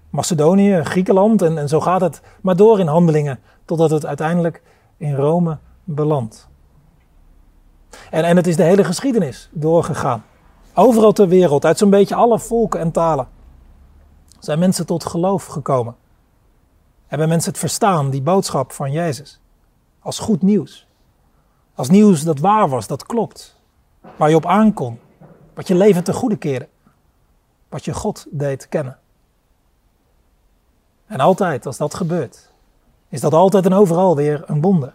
Macedonië, 0.10 0.84
Griekenland 0.84 1.42
en, 1.42 1.58
en 1.58 1.68
zo 1.68 1.82
gaat 1.82 2.02
het 2.02 2.22
maar 2.42 2.56
door 2.56 2.80
in 2.80 2.88
handelingen 2.88 3.40
totdat 3.66 3.90
het 3.90 4.06
uiteindelijk 4.06 4.62
in 4.98 5.16
Rome 5.16 5.58
belandt. 5.84 6.48
En, 8.12 8.24
en 8.24 8.36
het 8.36 8.48
is 8.48 8.56
de 8.56 8.64
hele 8.64 8.84
geschiedenis 8.84 9.50
doorgegaan. 9.52 10.24
Overal 10.74 11.12
ter 11.12 11.28
wereld, 11.28 11.66
uit 11.66 11.78
zo'n 11.78 11.90
beetje 11.90 12.16
alle 12.16 12.40
volken 12.40 12.80
en 12.80 12.92
talen, 12.92 13.28
zijn 14.40 14.60
mensen 14.60 14.86
tot 14.86 15.06
geloof 15.06 15.46
gekomen. 15.46 15.96
Hebben 17.08 17.30
mensen 17.30 17.52
het 17.52 17.60
verstaan, 17.60 18.10
die 18.10 18.22
boodschap 18.22 18.72
van 18.72 18.92
Jezus, 18.92 19.40
als 20.00 20.20
goed 20.20 20.42
nieuws. 20.42 20.88
Als 21.74 21.90
nieuws 21.90 22.24
dat 22.24 22.40
waar 22.40 22.70
was, 22.70 22.88
dat 22.88 23.06
klopt. 23.06 23.56
Waar 24.18 24.30
je 24.30 24.36
op 24.36 24.46
aankon, 24.46 25.00
wat 25.54 25.68
je 25.68 25.76
leven 25.76 26.04
ten 26.04 26.14
goede 26.14 26.38
keerde. 26.38 26.68
Wat 27.70 27.86
je 27.86 27.94
God 27.94 28.26
deed 28.30 28.70
kennen. 28.70 28.98
En 31.06 31.20
altijd, 31.20 31.66
als 31.66 31.78
dat 31.78 31.94
gebeurt, 31.94 32.52
is 33.10 33.22
dat 33.22 33.34
altijd 33.34 33.66
en 33.66 33.74
overal 33.74 34.16
weer 34.16 34.44
een 34.46 34.62
wonder. 34.62 34.94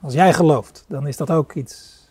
Als 0.00 0.14
jij 0.14 0.32
gelooft, 0.32 0.84
dan 0.88 1.06
is 1.06 1.16
dat 1.16 1.30
ook 1.30 1.52
iets 1.52 2.08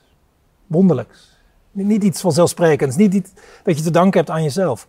wonderlijks. 0.68 1.38
Niet 1.72 2.04
iets 2.04 2.22
vanzelfsprekends, 2.22 2.96
niet 2.96 3.14
iets 3.14 3.32
dat 3.64 3.78
je 3.78 3.84
te 3.84 3.92
danken 3.92 4.20
hebt 4.20 4.30
aan 4.32 4.44
jezelf. 4.44 4.88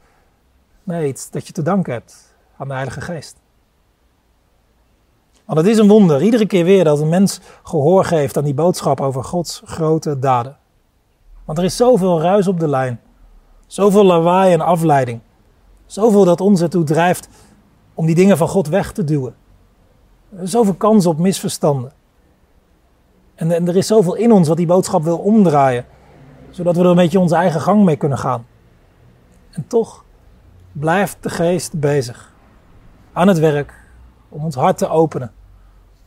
Nee, 0.83 1.09
iets 1.09 1.31
dat 1.31 1.47
je 1.47 1.53
te 1.53 1.63
danken 1.63 1.93
hebt 1.93 2.26
aan 2.59 2.69
de 2.69 2.75
Heilige 2.75 3.01
Geest. 3.01 3.37
Want 5.45 5.59
het 5.59 5.67
is 5.67 5.79
een 5.79 5.89
wonder, 5.89 6.23
iedere 6.23 6.47
keer 6.47 6.65
weer 6.65 6.85
dat 6.85 7.01
een 7.01 7.09
mens 7.09 7.41
gehoor 7.63 8.05
geeft 8.05 8.37
aan 8.37 8.45
die 8.45 8.55
boodschap 8.55 9.01
over 9.01 9.25
Gods 9.25 9.63
grote 9.65 10.19
daden. 10.19 10.57
Want 11.45 11.59
er 11.59 11.65
is 11.65 11.77
zoveel 11.77 12.21
ruis 12.21 12.49
op 12.49 12.61
de 12.61 12.69
lijn, 12.69 13.01
zoveel 13.67 14.05
lawaai 14.05 14.53
en 14.53 14.61
afleiding. 14.61 15.21
Zoveel 15.87 16.25
dat 16.25 16.41
ons 16.41 16.61
ertoe 16.61 16.85
drijft 16.85 17.29
om 17.95 18.07
die 18.07 18.15
dingen 18.15 18.37
van 18.37 18.49
God 18.49 18.69
weg 18.69 18.93
te 18.93 19.05
duwen. 19.05 19.35
Zoveel 20.43 20.75
kans 20.75 21.07
op 21.07 21.19
misverstanden. 21.19 21.93
En, 23.35 23.51
en 23.51 23.69
er 23.69 23.77
is 23.77 23.87
zoveel 23.87 24.15
in 24.15 24.33
ons 24.33 24.49
wat 24.49 24.57
die 24.57 24.67
boodschap 24.67 25.03
wil 25.03 25.19
omdraaien, 25.19 25.85
zodat 26.51 26.77
we 26.77 26.83
er 26.83 26.89
een 26.89 26.97
beetje 26.97 27.21
onze 27.21 27.35
eigen 27.35 27.61
gang 27.61 27.85
mee 27.85 27.97
kunnen 27.97 28.19
gaan. 28.19 28.47
En 29.51 29.67
toch 29.67 30.05
blijft 30.73 31.17
de 31.21 31.31
geest 31.31 31.81
bezig, 31.81 32.35
aan 33.17 33.29
het 33.29 33.39
werk, 33.39 33.75
om 34.29 34.45
ons 34.45 34.55
hart 34.55 34.79
te 34.79 34.89
openen, 34.89 35.33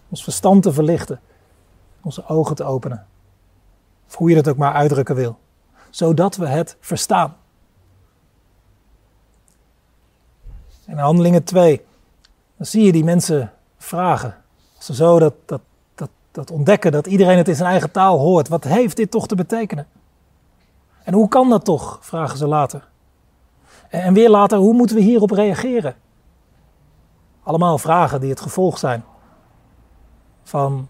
ons 0.10 0.24
verstand 0.24 0.64
te 0.64 0.74
verlichten, 0.74 1.20
onze 2.02 2.28
ogen 2.28 2.56
te 2.56 2.64
openen. 2.64 3.06
Of 4.08 4.16
hoe 4.16 4.30
je 4.30 4.36
dat 4.36 4.48
ook 4.48 4.58
maar 4.58 4.74
uitdrukken 4.74 5.16
wil, 5.16 5.38
zodat 5.90 6.36
we 6.36 6.48
het 6.48 6.78
verstaan. 6.80 7.36
in 10.86 10.98
Handelingen 10.98 11.44
2, 11.44 11.82
dan 12.58 12.66
zie 12.66 12.84
je 12.84 12.92
die 12.92 13.04
mensen 13.04 13.54
vragen. 13.78 14.36
Als 14.76 14.86
ze 14.86 14.96
zo 14.96 15.20
dat, 15.20 15.34
dat, 15.46 15.62
dat, 15.96 16.10
dat 16.32 16.52
ontdekken, 16.52 16.92
dat 16.92 17.08
iedereen 17.08 17.38
het 17.38 17.48
in 17.48 17.56
zijn 17.56 17.70
eigen 17.70 17.92
taal 17.92 18.18
hoort. 18.18 18.48
Wat 18.48 18.64
heeft 18.64 18.98
dit 18.98 19.12
toch 19.12 19.28
te 19.28 19.36
betekenen? 19.36 19.88
En 21.04 21.14
hoe 21.14 21.28
kan 21.28 21.50
dat 21.50 21.66
toch? 21.66 21.98
vragen 22.02 22.38
ze 22.38 22.48
later. 22.48 22.88
En 23.90 24.14
weer 24.14 24.30
later, 24.30 24.58
hoe 24.58 24.74
moeten 24.74 24.96
we 24.96 25.02
hierop 25.02 25.32
reageren? 25.32 25.96
Allemaal 27.50 27.78
vragen 27.78 28.20
die 28.20 28.30
het 28.30 28.42
gevolg 28.42 28.78
zijn 28.78 29.04
van 30.44 30.88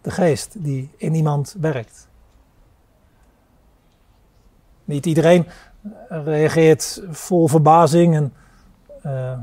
de 0.00 0.10
geest 0.10 0.64
die 0.64 0.90
in 0.96 1.14
iemand 1.14 1.54
werkt. 1.60 2.08
Niet 4.84 5.06
iedereen 5.06 5.46
reageert 6.08 7.02
vol 7.10 7.48
verbazing 7.48 8.14
en 8.14 8.32
uh, 9.06 9.38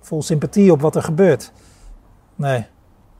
vol 0.00 0.22
sympathie 0.22 0.72
op 0.72 0.80
wat 0.80 0.96
er 0.96 1.02
gebeurt. 1.02 1.52
Nee, 2.34 2.66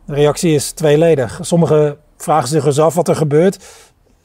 de 0.04 0.14
reactie 0.14 0.54
is 0.54 0.72
tweeledig. 0.72 1.38
Sommigen 1.42 1.98
vragen 2.16 2.48
zich 2.48 2.64
eens 2.64 2.80
af 2.80 2.94
wat 2.94 3.08
er 3.08 3.16
gebeurt. 3.16 3.64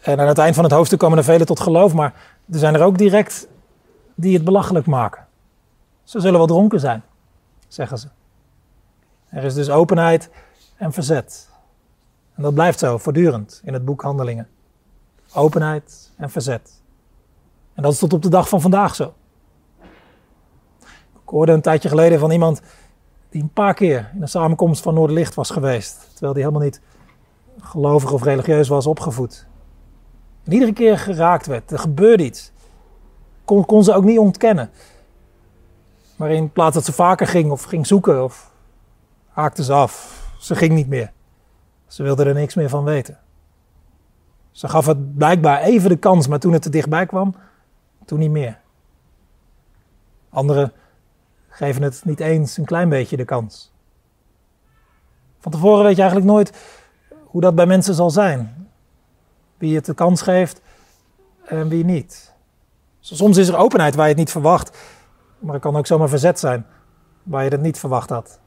En 0.02 0.20
aan 0.20 0.28
het 0.28 0.38
eind 0.38 0.56
van 0.56 0.64
het 0.64 0.74
hoofdstuk 0.74 1.00
komen 1.00 1.18
er 1.18 1.24
velen 1.24 1.46
tot 1.46 1.60
geloof. 1.60 1.94
Maar 1.94 2.14
er 2.52 2.60
zijn 2.60 2.76
er 2.76 2.84
ook 2.84 2.98
direct 2.98 3.48
die 4.16 4.34
het 4.34 4.44
belachelijk 4.44 4.86
maken. 4.86 5.26
Ze 6.04 6.20
zullen 6.20 6.38
wel 6.38 6.48
dronken 6.48 6.80
zijn, 6.80 7.04
zeggen 7.74 7.98
ze. 7.98 8.08
Er 9.30 9.44
is 9.44 9.54
dus 9.54 9.70
openheid 9.70 10.30
en 10.76 10.94
verzet. 10.94 11.50
En 12.34 12.44
dat 12.44 12.54
blijft 12.54 12.80
zo 12.80 12.98
voortdurend 12.98 13.62
in 13.64 13.74
het 13.74 13.86
boek 13.86 14.02
Handelingen. 14.02 14.48
Openheid 15.34 16.12
en 16.18 16.30
verzet. 16.30 16.82
En 17.74 17.84
dat 17.84 17.92
is 17.92 18.00
tot 18.00 18.14
op 18.14 18.22
de 18.22 18.30
dag 18.30 18.50
van 18.50 18.62
vandaag 18.62 18.96
zo. 18.96 19.14
Ik 21.14 21.38
hoorde 21.38 21.52
een 21.52 21.62
tijdje 21.62 21.90
geleden 21.90 22.20
van 22.20 22.32
iemand 22.32 22.62
die 23.30 23.42
een 23.42 23.54
paar 23.54 23.74
keer 23.74 24.12
in 24.16 24.22
een 24.22 24.28
samenkomst 24.28 24.82
van 24.82 24.94
Noorderlicht 24.94 25.34
was 25.34 25.50
geweest. 25.50 26.10
Terwijl 26.12 26.34
die 26.34 26.44
helemaal 26.44 26.66
niet 26.66 26.82
gelovig 27.60 28.12
of 28.12 28.24
religieus 28.24 28.68
was 28.68 28.88
opgevoed. 28.88 29.48
En 30.44 30.54
iedere 30.54 30.74
keer 30.74 30.98
geraakt 30.98 31.46
werd. 31.46 31.72
Er 31.72 31.80
gebeurde 31.80 32.24
iets. 32.24 32.52
Kon, 33.46 33.66
kon 33.66 33.84
ze 33.84 33.94
ook 33.94 34.04
niet 34.04 34.20
ontkennen. 34.20 34.70
Maar 36.22 36.32
in 36.32 36.52
plaats 36.52 36.76
dat 36.76 36.86
ze 36.86 36.92
vaker 36.92 37.28
ging 37.28 37.52
of 37.52 37.64
ging 37.64 37.88
zoeken 37.88 38.24
of 38.24 38.52
haakte 39.30 39.64
ze 39.64 39.74
af. 39.74 40.24
Ze 40.40 40.56
ging 40.56 40.74
niet 40.74 40.88
meer. 40.88 41.12
Ze 41.88 42.04
wilde 42.04 42.24
er 42.24 42.34
niks 42.34 42.56
meer 42.56 42.70
van 42.70 42.84
weten. 42.84 43.20
Ze 44.52 44.68
gaf 44.68 44.86
het 44.86 45.18
blijkbaar 45.18 45.62
even 45.62 45.90
de 45.90 45.96
kans, 45.96 46.28
maar 46.28 46.40
toen 46.40 46.54
het 46.54 46.66
er 46.66 46.72
dichtbij 46.72 47.06
kwam, 47.06 47.36
toen 48.06 48.20
niet 48.20 48.32
meer. 48.32 48.60
Anderen 50.30 50.74
geven 51.50 51.82
het 51.82 52.02
niet 52.06 52.20
eens 52.20 52.58
een 52.58 52.66
klein 52.66 52.90
beetje 52.90 53.18
de 53.18 53.26
kans. 53.26 53.72
Van 55.40 55.52
tevoren 55.52 55.84
weet 55.84 55.96
je 55.96 56.02
eigenlijk 56.02 56.32
nooit 56.32 56.54
hoe 57.24 57.42
dat 57.42 57.56
bij 57.56 57.66
mensen 57.66 57.94
zal 57.94 58.10
zijn. 58.10 58.68
Wie 59.58 59.76
het 59.76 59.86
de 59.86 59.94
kans 59.94 60.22
geeft 60.22 60.62
en 61.46 61.68
wie 61.68 61.86
niet. 61.86 62.34
Soms 63.00 63.38
is 63.38 63.48
er 63.48 63.58
openheid 63.58 63.96
waar 63.96 64.06
je 64.06 64.12
het 64.12 64.20
niet 64.20 64.32
verwacht, 64.32 64.78
maar 65.42 65.56
er 65.56 65.62
kan 65.62 65.76
ook 65.76 65.88
zomaar 65.88 66.10
verzet 66.10 66.40
zijn 66.40 66.66
waar 67.24 67.44
je 67.44 67.50
het 67.50 67.62
niet 67.62 67.80
verwacht 67.80 68.10
had. 68.10 68.40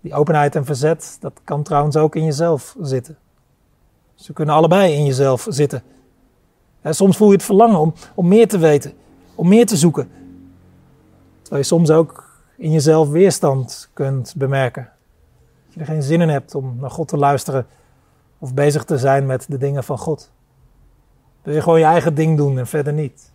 Die 0.00 0.14
openheid 0.14 0.54
en 0.54 0.64
verzet, 0.64 1.16
dat 1.20 1.40
kan 1.44 1.62
trouwens 1.62 1.96
ook 1.96 2.16
in 2.16 2.24
jezelf 2.24 2.76
zitten. 2.80 3.18
Ze 4.14 4.32
kunnen 4.32 4.54
allebei 4.54 4.92
in 4.92 5.04
jezelf 5.04 5.46
zitten. 5.48 5.82
soms 6.82 7.16
voel 7.16 7.28
je 7.28 7.34
het 7.34 7.44
verlangen 7.44 7.78
om, 7.78 7.94
om 8.14 8.28
meer 8.28 8.48
te 8.48 8.58
weten, 8.58 8.92
om 9.34 9.48
meer 9.48 9.66
te 9.66 9.76
zoeken, 9.76 10.08
Terwijl 11.46 11.62
je 11.62 11.68
soms 11.74 11.90
ook 11.90 12.40
in 12.56 12.72
jezelf 12.72 13.08
weerstand 13.08 13.90
kunt 13.92 14.34
bemerken. 14.36 14.88
Dat 15.64 15.74
je 15.74 15.80
er 15.80 15.86
geen 15.86 16.02
zin 16.02 16.20
in 16.20 16.28
hebt 16.28 16.54
om 16.54 16.76
naar 16.80 16.90
God 16.90 17.08
te 17.08 17.16
luisteren 17.16 17.66
of 18.38 18.54
bezig 18.54 18.84
te 18.84 18.98
zijn 18.98 19.26
met 19.26 19.46
de 19.48 19.58
dingen 19.58 19.84
van 19.84 19.98
God. 19.98 20.30
Wil 21.42 21.54
je 21.54 21.62
gewoon 21.62 21.78
je 21.78 21.84
eigen 21.84 22.14
ding 22.14 22.36
doen 22.36 22.58
en 22.58 22.66
verder 22.66 22.92
niet. 22.92 23.32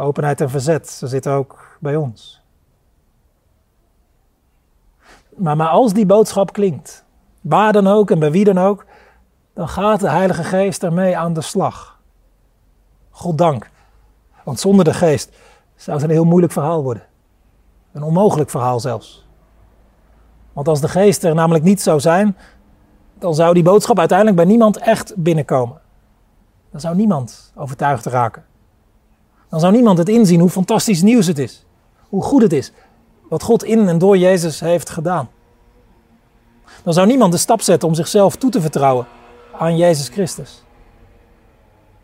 Openheid 0.00 0.40
en 0.40 0.50
verzet, 0.50 0.88
ze 0.88 1.06
zitten 1.06 1.32
ook 1.32 1.76
bij 1.80 1.96
ons. 1.96 2.42
Maar, 5.36 5.56
maar 5.56 5.68
als 5.68 5.92
die 5.92 6.06
boodschap 6.06 6.52
klinkt, 6.52 7.04
waar 7.40 7.72
dan 7.72 7.86
ook 7.86 8.10
en 8.10 8.18
bij 8.18 8.30
wie 8.30 8.44
dan 8.44 8.58
ook, 8.58 8.86
dan 9.52 9.68
gaat 9.68 10.00
de 10.00 10.10
Heilige 10.10 10.44
Geest 10.44 10.82
ermee 10.82 11.16
aan 11.16 11.32
de 11.32 11.40
slag. 11.40 11.98
God 13.10 13.38
dank. 13.38 13.70
Want 14.44 14.60
zonder 14.60 14.84
de 14.84 14.94
Geest 14.94 15.36
zou 15.74 15.96
het 15.96 16.06
een 16.06 16.12
heel 16.12 16.24
moeilijk 16.24 16.52
verhaal 16.52 16.82
worden. 16.82 17.06
Een 17.92 18.02
onmogelijk 18.02 18.50
verhaal 18.50 18.80
zelfs. 18.80 19.26
Want 20.52 20.68
als 20.68 20.80
de 20.80 20.88
Geest 20.88 21.24
er 21.24 21.34
namelijk 21.34 21.64
niet 21.64 21.80
zou 21.80 22.00
zijn, 22.00 22.36
dan 23.18 23.34
zou 23.34 23.54
die 23.54 23.62
boodschap 23.62 23.98
uiteindelijk 23.98 24.36
bij 24.36 24.46
niemand 24.46 24.76
echt 24.76 25.14
binnenkomen. 25.16 25.80
Dan 26.70 26.80
zou 26.80 26.96
niemand 26.96 27.52
overtuigd 27.54 28.06
raken. 28.06 28.44
Dan 29.50 29.60
zou 29.60 29.72
niemand 29.72 29.98
het 29.98 30.08
inzien 30.08 30.40
hoe 30.40 30.50
fantastisch 30.50 31.02
nieuws 31.02 31.26
het 31.26 31.38
is. 31.38 31.64
Hoe 32.08 32.22
goed 32.22 32.42
het 32.42 32.52
is. 32.52 32.72
Wat 33.28 33.42
God 33.42 33.64
in 33.64 33.88
en 33.88 33.98
door 33.98 34.18
Jezus 34.18 34.60
heeft 34.60 34.90
gedaan. 34.90 35.28
Dan 36.82 36.92
zou 36.92 37.06
niemand 37.06 37.32
de 37.32 37.38
stap 37.38 37.60
zetten 37.60 37.88
om 37.88 37.94
zichzelf 37.94 38.36
toe 38.36 38.50
te 38.50 38.60
vertrouwen 38.60 39.06
aan 39.58 39.76
Jezus 39.76 40.08
Christus. 40.08 40.62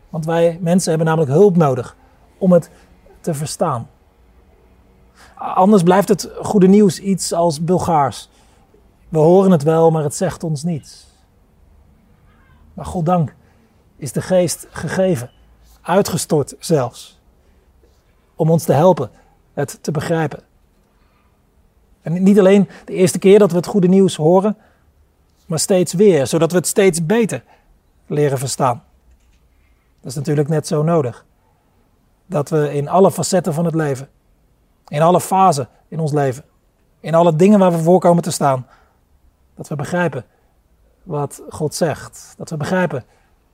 Want 0.09 0.25
wij 0.25 0.57
mensen 0.61 0.89
hebben 0.89 1.07
namelijk 1.07 1.31
hulp 1.31 1.55
nodig 1.55 1.95
om 2.37 2.51
het 2.51 2.69
te 3.21 3.33
verstaan. 3.33 3.89
Anders 5.35 5.83
blijft 5.83 6.07
het 6.07 6.29
goede 6.41 6.67
nieuws 6.67 6.99
iets 6.99 7.33
als 7.33 7.63
Bulgaars. 7.63 8.29
We 9.09 9.17
horen 9.17 9.51
het 9.51 9.63
wel, 9.63 9.91
maar 9.91 10.03
het 10.03 10.15
zegt 10.15 10.43
ons 10.43 10.63
niets. 10.63 11.05
Maar 12.73 12.85
goddank 12.85 13.35
is 13.95 14.11
de 14.11 14.21
geest 14.21 14.67
gegeven, 14.69 15.31
uitgestort 15.81 16.55
zelfs, 16.59 17.16
om 18.37 18.51
ons 18.51 18.63
te 18.63 18.73
helpen 18.73 19.09
het 19.53 19.83
te 19.83 19.91
begrijpen. 19.91 20.43
En 22.01 22.23
niet 22.23 22.39
alleen 22.39 22.69
de 22.85 22.93
eerste 22.93 23.19
keer 23.19 23.39
dat 23.39 23.51
we 23.51 23.57
het 23.57 23.65
goede 23.65 23.87
nieuws 23.87 24.15
horen, 24.15 24.57
maar 25.45 25.59
steeds 25.59 25.93
weer, 25.93 26.27
zodat 26.27 26.51
we 26.51 26.57
het 26.57 26.67
steeds 26.67 27.05
beter 27.05 27.43
leren 28.05 28.37
verstaan. 28.37 28.83
Dat 30.01 30.11
is 30.11 30.15
natuurlijk 30.15 30.47
net 30.47 30.67
zo 30.67 30.83
nodig. 30.83 31.25
Dat 32.25 32.49
we 32.49 32.73
in 32.73 32.87
alle 32.87 33.11
facetten 33.11 33.53
van 33.53 33.65
het 33.65 33.75
leven, 33.75 34.09
in 34.87 35.01
alle 35.01 35.21
fasen 35.21 35.67
in 35.87 35.99
ons 35.99 36.11
leven, 36.11 36.43
in 36.99 37.15
alle 37.15 37.35
dingen 37.35 37.59
waar 37.59 37.71
we 37.71 37.77
voor 37.77 37.99
komen 37.99 38.23
te 38.23 38.31
staan, 38.31 38.67
dat 39.55 39.67
we 39.67 39.75
begrijpen 39.75 40.25
wat 41.03 41.41
God 41.49 41.75
zegt. 41.75 42.33
Dat 42.37 42.49
we 42.49 42.57
begrijpen 42.57 43.05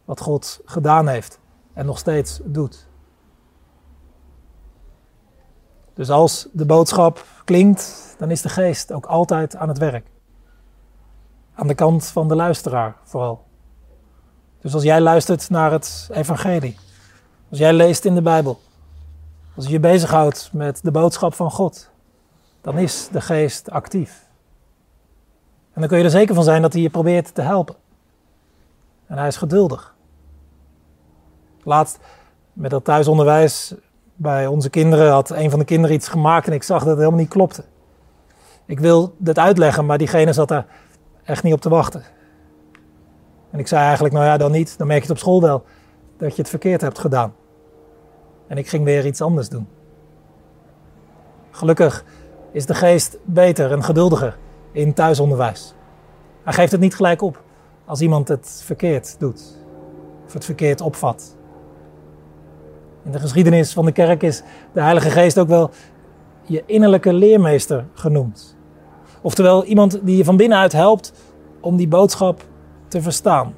wat 0.06 0.20
God 0.20 0.62
gedaan 0.66 1.08
heeft 1.08 1.40
en 1.74 1.86
nog 1.86 1.98
steeds 1.98 2.40
doet. 2.44 2.88
Dus 5.94 6.10
als 6.10 6.48
de 6.52 6.66
boodschap 6.66 7.26
klinkt, 7.44 8.16
dan 8.18 8.32
is 8.32 8.42
de 8.42 8.50
geest 8.50 8.92
ook 8.92 9.06
altijd 9.06 9.56
aan 9.56 9.68
het 9.68 9.78
werk. 9.78 10.06
Aan 11.56 11.68
de 11.68 11.76
kant 11.76 12.06
van 12.06 12.28
de 12.28 12.36
luisteraar 12.36 12.96
vooral. 13.04 13.44
Dus 14.62 14.74
als 14.74 14.84
jij 14.84 15.02
luistert 15.02 15.50
naar 15.50 15.72
het 15.72 16.10
evangelie, 16.12 16.78
als 17.50 17.60
jij 17.60 17.74
leest 17.74 18.06
in 18.06 18.16
de 18.16 18.22
Bijbel, 18.22 18.60
als 19.56 19.66
je 19.66 19.72
je 19.72 19.80
bezighoudt 19.80 20.50
met 20.54 20.80
de 20.84 20.92
boodschap 20.92 21.34
van 21.34 21.52
God, 21.52 21.90
dan 22.62 22.78
is 22.78 23.08
de 23.12 23.22
geest 23.22 23.72
actief. 23.72 24.28
En 25.74 25.80
dan 25.80 25.90
kun 25.90 25.98
je 25.98 26.04
er 26.04 26.10
zeker 26.10 26.36
van 26.36 26.44
zijn 26.44 26.62
dat 26.62 26.74
hij 26.74 26.82
je 26.82 26.90
probeert 26.90 27.36
te 27.36 27.42
helpen. 27.42 27.76
En 29.06 29.18
hij 29.18 29.28
is 29.28 29.38
geduldig. 29.38 29.96
Laatst 31.64 32.00
met 32.54 32.72
dat 32.72 32.84
thuisonderwijs 32.84 33.74
bij 34.16 34.48
onze 34.48 34.70
kinderen 34.70 35.12
had 35.12 35.30
een 35.30 35.50
van 35.50 35.60
de 35.60 35.66
kinderen 35.66 35.96
iets 35.96 36.08
gemaakt 36.08 36.48
en 36.48 36.54
ik 36.54 36.64
zag 36.64 36.80
dat 36.80 36.88
het 36.88 36.98
helemaal 36.98 37.20
niet 37.20 37.30
klopte. 37.30 37.64
Ik 38.66 38.80
wil 38.80 39.16
het 39.24 39.40
uitleggen, 39.40 39.86
maar 39.86 39.98
diegene 39.98 40.34
zat 40.34 40.48
daar 40.48 40.66
echt 41.24 41.44
niet 41.44 41.54
op 41.54 41.62
te 41.62 41.70
wachten. 41.70 42.04
En 43.52 43.60
ik 43.60 43.68
zei 43.68 43.84
eigenlijk, 43.84 44.14
nou 44.14 44.26
ja, 44.26 44.38
dan 44.38 44.52
niet. 44.52 44.78
Dan 44.78 44.88
merk 44.88 45.02
je 45.02 45.08
het 45.08 45.16
op 45.16 45.24
school 45.24 45.42
wel 45.42 45.64
dat 46.18 46.36
je 46.36 46.42
het 46.42 46.50
verkeerd 46.50 46.82
hebt 46.82 47.00
gedaan. 47.00 47.34
En 48.48 48.58
ik 48.58 48.68
ging 48.68 48.84
weer 48.84 49.06
iets 49.06 49.22
anders 49.22 49.50
doen. 49.50 49.68
Gelukkig 51.52 52.04
is 52.52 52.66
de 52.66 52.74
geest 52.74 53.18
beter 53.24 53.72
en 53.72 53.84
geduldiger 53.84 54.38
in 54.72 54.94
thuisonderwijs. 54.94 55.74
Hij 56.44 56.54
geeft 56.54 56.72
het 56.72 56.82
niet 56.82 56.96
gelijk 56.96 57.22
op 57.22 57.44
als 57.86 58.02
iemand 58.02 58.28
het 58.28 58.62
verkeerd 58.66 59.20
doet 59.20 59.58
of 60.26 60.34
het 60.34 60.46
verkeerd 60.46 60.82
opvat. 60.82 61.36
In 63.04 63.12
de 63.12 63.20
geschiedenis 63.20 63.74
van 63.74 63.86
de 63.86 63.92
kerk 63.92 64.24
is 64.24 64.44
de 64.74 64.82
Heilige 64.82 65.10
Geest 65.10 65.40
ook 65.40 65.48
wel 65.48 65.70
je 66.44 66.64
innerlijke 66.66 67.14
leermeester 67.14 67.86
genoemd. 67.94 68.58
Oftewel 69.22 69.64
iemand 69.64 70.00
die 70.04 70.18
je 70.18 70.24
van 70.24 70.38
binnenuit 70.38 70.72
helpt 70.72 71.14
om 71.60 71.76
die 71.76 71.88
boodschap 71.88 72.46
te 72.88 73.02
verstaan. 73.02 73.54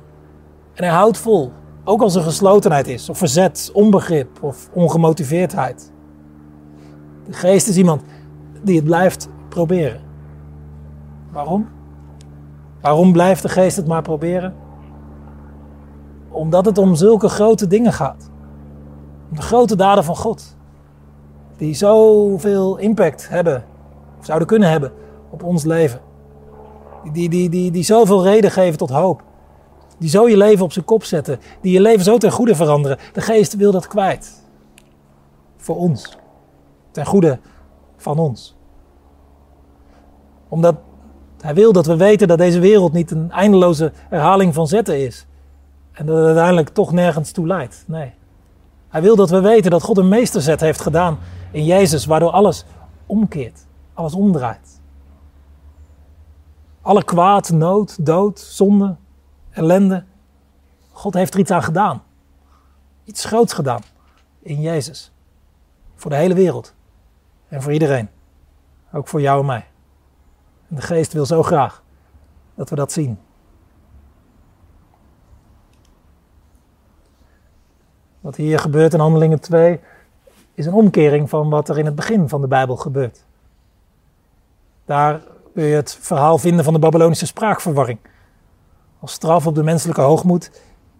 En 0.73 0.83
hij 0.83 0.93
houdt 0.93 1.17
vol, 1.17 1.51
ook 1.83 2.01
als 2.01 2.15
er 2.15 2.21
geslotenheid 2.21 2.87
is, 2.87 3.09
of 3.09 3.17
verzet, 3.17 3.69
onbegrip 3.73 4.43
of 4.43 4.69
ongemotiveerdheid. 4.73 5.91
De 7.25 7.33
geest 7.33 7.67
is 7.67 7.77
iemand 7.77 8.01
die 8.63 8.75
het 8.75 8.85
blijft 8.85 9.29
proberen. 9.49 10.01
Waarom? 11.31 11.67
Waarom 12.81 13.11
blijft 13.11 13.41
de 13.41 13.49
geest 13.49 13.75
het 13.75 13.87
maar 13.87 14.01
proberen? 14.01 14.53
Omdat 16.29 16.65
het 16.65 16.77
om 16.77 16.95
zulke 16.95 17.29
grote 17.29 17.67
dingen 17.67 17.93
gaat. 17.93 18.29
De 19.35 19.41
grote 19.41 19.75
daden 19.75 20.03
van 20.03 20.15
God. 20.15 20.55
Die 21.57 21.73
zoveel 21.73 22.77
impact 22.77 23.29
hebben, 23.29 23.65
of 24.19 24.25
zouden 24.25 24.47
kunnen 24.47 24.69
hebben, 24.69 24.91
op 25.29 25.43
ons 25.43 25.63
leven. 25.63 25.99
Die, 27.11 27.29
die, 27.29 27.49
die, 27.49 27.71
die 27.71 27.83
zoveel 27.83 28.23
reden 28.23 28.51
geven 28.51 28.77
tot 28.77 28.89
hoop. 28.89 29.23
Die 29.97 30.09
zo 30.09 30.27
je 30.27 30.37
leven 30.37 30.65
op 30.65 30.71
zijn 30.71 30.85
kop 30.85 31.03
zetten. 31.03 31.39
Die 31.61 31.73
je 31.73 31.81
leven 31.81 32.03
zo 32.03 32.17
ten 32.17 32.31
goede 32.31 32.55
veranderen. 32.55 32.97
De 33.13 33.21
geest 33.21 33.55
wil 33.55 33.71
dat 33.71 33.87
kwijt. 33.87 34.43
Voor 35.57 35.75
ons. 35.75 36.17
Ten 36.91 37.05
goede 37.05 37.39
van 37.97 38.19
ons. 38.19 38.55
Omdat 40.47 40.75
hij 41.41 41.53
wil 41.53 41.71
dat 41.71 41.85
we 41.85 41.95
weten 41.95 42.27
dat 42.27 42.37
deze 42.37 42.59
wereld 42.59 42.93
niet 42.93 43.11
een 43.11 43.31
eindeloze 43.31 43.91
herhaling 44.09 44.53
van 44.53 44.67
zetten 44.67 44.99
is. 45.05 45.25
En 45.91 46.05
dat 46.05 46.17
het 46.17 46.25
uiteindelijk 46.25 46.69
toch 46.69 46.91
nergens 46.91 47.31
toe 47.31 47.47
leidt. 47.47 47.83
Nee. 47.87 48.13
Hij 48.95 49.03
wil 49.03 49.15
dat 49.15 49.29
we 49.29 49.41
weten 49.41 49.71
dat 49.71 49.83
God 49.83 49.97
een 49.97 50.07
meesterzet 50.07 50.59
heeft 50.59 50.81
gedaan 50.81 51.19
in 51.51 51.65
Jezus, 51.65 52.05
waardoor 52.05 52.29
alles 52.29 52.65
omkeert. 53.05 53.65
Alles 53.93 54.13
omdraait. 54.13 54.81
Alle 56.81 57.03
kwaad, 57.03 57.49
nood, 57.49 58.05
dood, 58.05 58.39
zonde, 58.39 58.95
ellende. 59.49 60.03
God 60.91 61.13
heeft 61.13 61.33
er 61.33 61.39
iets 61.39 61.51
aan 61.51 61.63
gedaan. 61.63 62.03
Iets 63.03 63.25
groots 63.25 63.53
gedaan 63.53 63.81
in 64.39 64.61
Jezus. 64.61 65.11
Voor 65.95 66.11
de 66.11 66.17
hele 66.17 66.33
wereld. 66.33 66.73
En 67.47 67.61
voor 67.61 67.73
iedereen. 67.73 68.09
Ook 68.93 69.07
voor 69.07 69.21
jou 69.21 69.39
en 69.39 69.45
mij. 69.45 69.65
En 70.69 70.75
de 70.75 70.81
geest 70.81 71.13
wil 71.13 71.25
zo 71.25 71.43
graag 71.43 71.83
dat 72.53 72.69
we 72.69 72.75
dat 72.75 72.91
zien. 72.91 73.19
Wat 78.25 78.35
hier 78.35 78.59
gebeurt 78.59 78.93
in 78.93 78.99
Handelingen 78.99 79.39
2 79.39 79.79
is 80.53 80.65
een 80.65 80.73
omkering 80.73 81.29
van 81.29 81.49
wat 81.49 81.69
er 81.69 81.77
in 81.77 81.85
het 81.85 81.95
begin 81.95 82.29
van 82.29 82.41
de 82.41 82.47
Bijbel 82.47 82.75
gebeurt. 82.75 83.25
Daar 84.85 85.21
kun 85.53 85.63
je 85.63 85.75
het 85.75 85.97
verhaal 86.01 86.37
vinden 86.37 86.63
van 86.63 86.73
de 86.73 86.79
Babylonische 86.79 87.25
spraakverwarring. 87.25 87.99
Als 88.99 89.11
straf 89.11 89.47
op 89.47 89.55
de 89.55 89.63
menselijke 89.63 90.01
hoogmoed, 90.01 90.51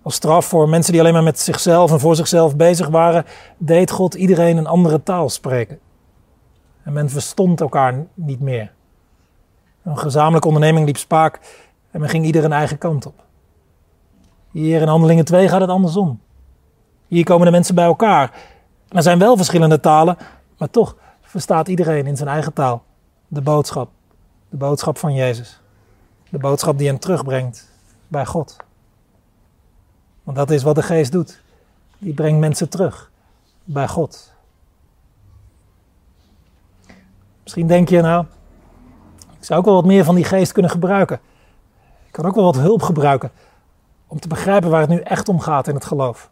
als 0.01 0.15
straf 0.15 0.45
voor 0.45 0.69
mensen 0.69 0.91
die 0.91 1.01
alleen 1.01 1.13
maar 1.13 1.23
met 1.23 1.39
zichzelf 1.39 1.91
en 1.91 1.99
voor 1.99 2.15
zichzelf 2.15 2.55
bezig 2.55 2.88
waren, 2.88 3.25
deed 3.57 3.91
God 3.91 4.13
iedereen 4.13 4.57
een 4.57 4.67
andere 4.67 5.03
taal 5.03 5.29
spreken. 5.29 5.79
En 6.83 6.93
men 6.93 7.09
verstond 7.09 7.61
elkaar 7.61 8.05
niet 8.13 8.39
meer. 8.39 8.71
Een 9.83 9.97
gezamenlijke 9.97 10.47
onderneming 10.47 10.85
liep 10.85 10.97
spaak 10.97 11.39
en 11.91 11.99
men 11.99 12.09
ging 12.09 12.25
ieder 12.25 12.43
een 12.43 12.53
eigen 12.53 12.77
kant 12.77 13.05
op. 13.05 13.23
Hier 14.51 14.81
in 14.81 14.88
Handelingen 14.88 15.25
2 15.25 15.47
gaat 15.47 15.61
het 15.61 15.69
andersom. 15.69 16.19
Hier 17.07 17.23
komen 17.23 17.45
de 17.45 17.51
mensen 17.51 17.75
bij 17.75 17.85
elkaar. 17.85 18.31
er 18.87 19.03
zijn 19.03 19.19
wel 19.19 19.37
verschillende 19.37 19.79
talen, 19.79 20.17
maar 20.57 20.69
toch 20.69 20.95
verstaat 21.21 21.67
iedereen 21.67 22.07
in 22.07 22.17
zijn 22.17 22.29
eigen 22.29 22.53
taal 22.53 22.83
de 23.27 23.41
boodschap. 23.41 23.89
De 24.49 24.57
boodschap 24.57 24.97
van 24.97 25.13
Jezus. 25.13 25.59
De 26.29 26.37
boodschap 26.37 26.77
die 26.77 26.87
hem 26.87 26.99
terugbrengt 26.99 27.71
bij 28.07 28.25
God. 28.25 28.55
Want 30.23 30.37
dat 30.37 30.51
is 30.51 30.63
wat 30.63 30.75
de 30.75 30.83
geest 30.83 31.11
doet. 31.11 31.41
Die 31.97 32.13
brengt 32.13 32.39
mensen 32.39 32.69
terug 32.69 33.11
bij 33.63 33.87
God. 33.87 34.33
Misschien 37.43 37.67
denk 37.67 37.89
je 37.89 38.01
nou, 38.01 38.25
ik 39.39 39.45
zou 39.45 39.59
ook 39.59 39.65
wel 39.65 39.75
wat 39.75 39.85
meer 39.85 40.03
van 40.03 40.15
die 40.15 40.23
geest 40.23 40.51
kunnen 40.51 40.71
gebruiken. 40.71 41.19
Ik 42.05 42.11
kan 42.11 42.25
ook 42.25 42.35
wel 42.35 42.43
wat 42.43 42.55
hulp 42.55 42.81
gebruiken 42.81 43.31
om 44.07 44.19
te 44.19 44.27
begrijpen 44.27 44.69
waar 44.69 44.81
het 44.81 44.89
nu 44.89 44.99
echt 44.99 45.29
om 45.29 45.39
gaat 45.39 45.67
in 45.67 45.75
het 45.75 45.85
geloof. 45.85 46.29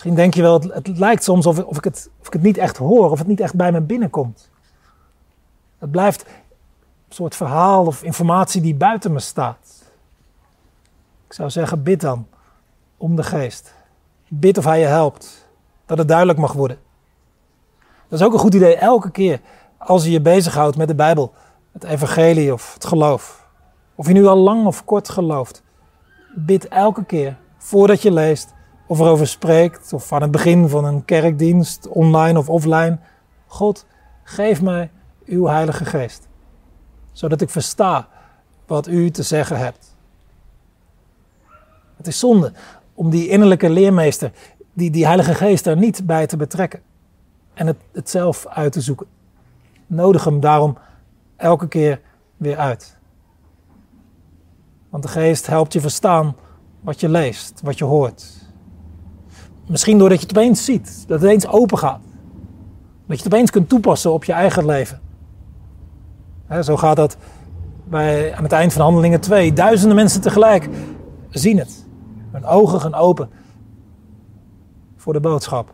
Misschien 0.00 0.20
denk 0.20 0.34
je 0.34 0.42
wel, 0.42 0.60
het, 0.60 0.98
lijkt 0.98 1.24
soms 1.24 1.46
of, 1.46 1.64
of, 1.64 1.76
ik 1.76 1.84
het, 1.84 2.10
of 2.20 2.26
ik 2.26 2.32
het 2.32 2.42
niet 2.42 2.58
echt 2.58 2.76
hoor, 2.76 3.10
of 3.10 3.18
het 3.18 3.26
niet 3.26 3.40
echt 3.40 3.54
bij 3.54 3.72
me 3.72 3.80
binnenkomt. 3.80 4.50
Het 5.78 5.90
blijft 5.90 6.24
een 6.24 7.14
soort 7.14 7.36
verhaal 7.36 7.86
of 7.86 8.02
informatie 8.02 8.60
die 8.60 8.74
buiten 8.74 9.12
me 9.12 9.20
staat. 9.20 9.82
Ik 11.26 11.32
zou 11.32 11.50
zeggen, 11.50 11.82
bid 11.82 12.00
dan 12.00 12.26
om 12.96 13.16
de 13.16 13.22
geest. 13.22 13.74
Bid 14.28 14.58
of 14.58 14.64
hij 14.64 14.80
je 14.80 14.86
helpt. 14.86 15.48
Dat 15.86 15.98
het 15.98 16.08
duidelijk 16.08 16.38
mag 16.38 16.52
worden. 16.52 16.78
Dat 18.08 18.20
is 18.20 18.26
ook 18.26 18.32
een 18.32 18.38
goed 18.38 18.54
idee 18.54 18.76
elke 18.76 19.10
keer 19.10 19.40
als 19.78 20.04
je 20.04 20.10
je 20.10 20.20
bezighoudt 20.20 20.76
met 20.76 20.88
de 20.88 20.94
Bijbel, 20.94 21.32
het 21.72 21.84
evangelie 21.84 22.52
of 22.52 22.74
het 22.74 22.84
geloof. 22.84 23.48
Of 23.94 24.06
je 24.06 24.12
nu 24.12 24.26
al 24.26 24.36
lang 24.36 24.66
of 24.66 24.84
kort 24.84 25.08
gelooft. 25.08 25.62
Bid 26.34 26.68
elke 26.68 27.04
keer 27.04 27.36
voordat 27.58 28.02
je 28.02 28.12
leest 28.12 28.58
of 28.90 28.98
erover 28.98 29.26
spreekt 29.26 29.92
of 29.92 30.12
aan 30.12 30.22
het 30.22 30.30
begin 30.30 30.68
van 30.68 30.84
een 30.84 31.04
kerkdienst, 31.04 31.88
online 31.88 32.38
of 32.38 32.48
offline. 32.48 32.98
God, 33.46 33.86
geef 34.22 34.62
mij 34.62 34.90
uw 35.24 35.46
Heilige 35.46 35.84
Geest, 35.84 36.28
zodat 37.12 37.40
ik 37.40 37.50
versta 37.50 38.08
wat 38.66 38.88
u 38.88 39.10
te 39.10 39.22
zeggen 39.22 39.58
hebt. 39.58 39.96
Het 41.96 42.06
is 42.06 42.18
zonde 42.18 42.52
om 42.94 43.10
die 43.10 43.28
innerlijke 43.28 43.70
leermeester, 43.70 44.32
die, 44.72 44.90
die 44.90 45.06
Heilige 45.06 45.34
Geest 45.34 45.66
er 45.66 45.76
niet 45.76 46.06
bij 46.06 46.26
te 46.26 46.36
betrekken 46.36 46.82
en 47.54 47.66
het, 47.66 47.78
het 47.92 48.10
zelf 48.10 48.46
uit 48.46 48.72
te 48.72 48.80
zoeken. 48.80 49.06
Nodig 49.86 50.24
hem 50.24 50.40
daarom 50.40 50.78
elke 51.36 51.68
keer 51.68 52.00
weer 52.36 52.56
uit. 52.56 52.96
Want 54.88 55.02
de 55.02 55.08
Geest 55.08 55.46
helpt 55.46 55.72
je 55.72 55.80
verstaan 55.80 56.36
wat 56.80 57.00
je 57.00 57.08
leest, 57.08 57.60
wat 57.62 57.78
je 57.78 57.84
hoort. 57.84 58.48
Misschien 59.70 59.98
doordat 59.98 60.20
je 60.20 60.26
het 60.26 60.36
opeens 60.36 60.64
ziet, 60.64 61.04
dat 61.06 61.20
het 61.20 61.30
eens 61.30 61.46
open 61.46 61.78
gaat. 61.78 62.00
Dat 63.06 63.18
je 63.18 63.24
het 63.24 63.32
opeens 63.32 63.50
kunt 63.50 63.68
toepassen 63.68 64.12
op 64.12 64.24
je 64.24 64.32
eigen 64.32 64.66
leven. 64.66 65.00
zo 66.62 66.76
gaat 66.76 66.96
dat 66.96 67.16
bij, 67.84 68.34
aan 68.34 68.42
het 68.42 68.52
eind 68.52 68.72
van 68.72 68.82
Handelingen 68.82 69.20
2. 69.20 69.52
Duizenden 69.52 69.96
mensen 69.96 70.20
tegelijk 70.20 70.68
zien 71.30 71.58
het. 71.58 71.86
Hun 72.30 72.44
ogen 72.44 72.80
gaan 72.80 72.94
open 72.94 73.30
voor 74.96 75.12
de 75.12 75.20
boodschap. 75.20 75.66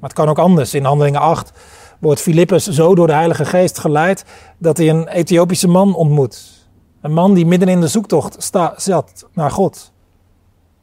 Maar 0.00 0.08
het 0.08 0.18
kan 0.18 0.28
ook 0.28 0.38
anders. 0.38 0.74
In 0.74 0.84
Handelingen 0.84 1.20
8 1.20 1.52
wordt 1.98 2.20
Filippus 2.20 2.66
zo 2.66 2.94
door 2.94 3.06
de 3.06 3.12
Heilige 3.12 3.44
Geest 3.44 3.78
geleid 3.78 4.24
dat 4.58 4.76
hij 4.76 4.88
een 4.88 5.08
Ethiopische 5.08 5.68
man 5.68 5.94
ontmoet. 5.94 6.66
Een 7.00 7.12
man 7.12 7.34
die 7.34 7.46
midden 7.46 7.68
in 7.68 7.80
de 7.80 7.88
zoektocht 7.88 8.42
sta, 8.42 8.74
zat 8.76 9.26
naar 9.32 9.50
God. 9.50 9.92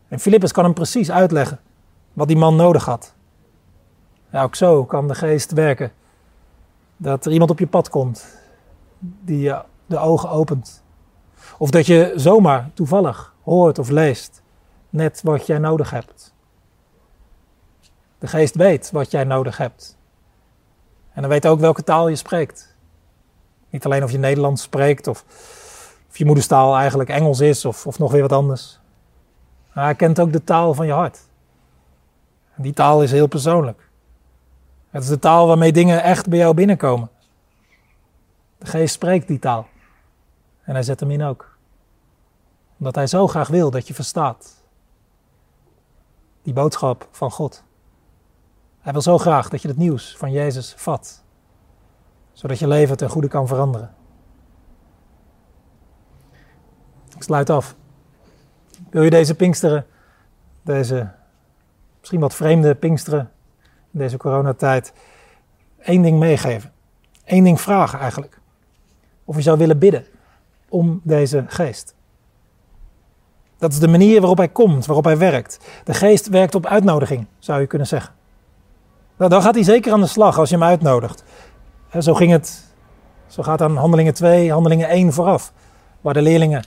En 0.07 0.19
Filippus 0.19 0.51
kan 0.51 0.63
hem 0.63 0.73
precies 0.73 1.11
uitleggen 1.11 1.59
wat 2.15 2.27
die 2.27 2.37
man 2.37 2.55
nodig 2.55 2.85
had. 2.85 3.13
Ja, 4.31 4.43
ook 4.43 4.55
zo 4.55 4.85
kan 4.85 5.07
de 5.07 5.15
geest 5.15 5.51
werken. 5.51 5.91
Dat 6.97 7.25
er 7.25 7.31
iemand 7.31 7.51
op 7.51 7.59
je 7.59 7.67
pad 7.67 7.89
komt 7.89 8.37
die 8.99 9.39
je 9.39 9.61
de 9.85 9.97
ogen 9.97 10.29
opent. 10.29 10.83
Of 11.57 11.69
dat 11.69 11.85
je 11.85 12.13
zomaar 12.15 12.69
toevallig 12.73 13.33
hoort 13.43 13.79
of 13.79 13.89
leest 13.89 14.41
net 14.89 15.21
wat 15.23 15.45
jij 15.45 15.57
nodig 15.57 15.89
hebt. 15.89 16.33
De 18.19 18.27
geest 18.27 18.55
weet 18.55 18.91
wat 18.91 19.11
jij 19.11 19.23
nodig 19.23 19.57
hebt. 19.57 19.97
En 21.13 21.21
dan 21.21 21.29
weet 21.29 21.47
ook 21.47 21.59
welke 21.59 21.83
taal 21.83 22.07
je 22.07 22.15
spreekt. 22.15 22.75
Niet 23.69 23.85
alleen 23.85 24.03
of 24.03 24.11
je 24.11 24.17
Nederlands 24.17 24.61
spreekt 24.61 25.07
of, 25.07 25.23
of 26.09 26.17
je 26.17 26.25
moederstaal 26.25 26.75
eigenlijk 26.75 27.09
Engels 27.09 27.39
is 27.39 27.65
of, 27.65 27.87
of 27.87 27.99
nog 27.99 28.11
weer 28.11 28.21
wat 28.21 28.31
anders. 28.31 28.79
Hij 29.69 29.95
kent 29.95 30.19
ook 30.19 30.31
de 30.31 30.43
taal 30.43 30.73
van 30.73 30.85
je 30.85 30.91
hart. 30.91 31.24
En 32.55 32.63
die 32.63 32.73
taal 32.73 33.03
is 33.03 33.11
heel 33.11 33.27
persoonlijk. 33.27 33.89
Het 34.89 35.03
is 35.03 35.09
de 35.09 35.19
taal 35.19 35.47
waarmee 35.47 35.71
dingen 35.71 36.03
echt 36.03 36.29
bij 36.29 36.37
jou 36.37 36.53
binnenkomen. 36.53 37.09
De 38.57 38.65
geest 38.65 38.93
spreekt 38.93 39.27
die 39.27 39.39
taal. 39.39 39.67
En 40.63 40.73
hij 40.73 40.83
zet 40.83 40.99
hem 40.99 41.11
in 41.11 41.23
ook. 41.23 41.57
Omdat 42.77 42.95
hij 42.95 43.07
zo 43.07 43.27
graag 43.27 43.47
wil 43.47 43.71
dat 43.71 43.87
je 43.87 43.93
verstaat. 43.93 44.63
Die 46.41 46.53
boodschap 46.53 47.07
van 47.11 47.31
God. 47.31 47.63
Hij 48.79 48.93
wil 48.93 49.01
zo 49.01 49.17
graag 49.17 49.49
dat 49.49 49.61
je 49.61 49.67
het 49.67 49.77
nieuws 49.77 50.17
van 50.17 50.31
Jezus 50.31 50.73
vat. 50.77 51.23
Zodat 52.33 52.59
je 52.59 52.67
leven 52.67 52.97
ten 52.97 53.09
goede 53.09 53.27
kan 53.27 53.47
veranderen. 53.47 53.95
Ik 57.15 57.23
sluit 57.23 57.49
af. 57.49 57.75
Wil 58.89 59.03
je 59.03 59.09
deze 59.09 59.35
Pinksteren, 59.35 59.85
deze 60.61 61.11
misschien 62.05 62.23
wat 62.23 62.35
vreemde 62.35 62.75
Pinksteren 62.75 63.31
in 63.93 63.99
deze 63.99 64.17
coronatijd, 64.17 64.93
één 65.79 66.01
ding 66.01 66.19
meegeven? 66.19 66.71
Eén 67.25 67.43
ding 67.43 67.61
vragen 67.61 67.99
eigenlijk. 67.99 68.39
Of 69.23 69.35
je 69.35 69.41
zou 69.41 69.57
willen 69.57 69.79
bidden 69.79 70.05
om 70.69 71.01
deze 71.03 71.45
geest. 71.47 71.95
Dat 73.57 73.71
is 73.71 73.79
de 73.79 73.87
manier 73.87 74.19
waarop 74.19 74.37
hij 74.37 74.47
komt, 74.47 74.85
waarop 74.85 75.05
hij 75.05 75.17
werkt. 75.17 75.59
De 75.83 75.93
geest 75.93 76.27
werkt 76.27 76.55
op 76.55 76.65
uitnodiging, 76.65 77.27
zou 77.39 77.61
je 77.61 77.67
kunnen 77.67 77.87
zeggen. 77.87 78.13
Nou, 79.17 79.29
dan 79.29 79.41
gaat 79.41 79.55
hij 79.55 79.63
zeker 79.63 79.93
aan 79.93 80.01
de 80.01 80.07
slag 80.07 80.37
als 80.37 80.49
je 80.49 80.55
hem 80.55 80.63
uitnodigt. 80.63 81.23
zo 81.99 82.13
ging 82.13 82.31
het, 82.31 82.65
zo 83.27 83.43
gaat 83.43 83.61
aan 83.61 83.77
handelingen 83.77 84.13
2, 84.13 84.51
handelingen 84.51 84.89
1 84.89 85.13
vooraf, 85.13 85.53
waar 86.01 86.13
de 86.13 86.21
leerlingen 86.21 86.65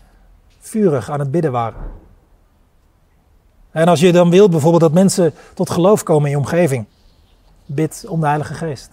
vurig 0.59 1.11
aan 1.11 1.21
het 1.21 1.31
bidden 1.31 1.53
waren. 1.53 1.81
En 3.79 3.89
als 3.89 4.01
je 4.01 4.13
dan 4.13 4.31
wilt 4.31 4.51
bijvoorbeeld 4.51 4.83
dat 4.83 4.93
mensen 4.93 5.35
tot 5.55 5.71
geloof 5.71 6.03
komen 6.03 6.25
in 6.25 6.31
je 6.31 6.37
omgeving, 6.37 6.87
bid 7.67 8.05
om 8.09 8.21
de 8.21 8.27
Heilige 8.27 8.55
Geest. 8.55 8.91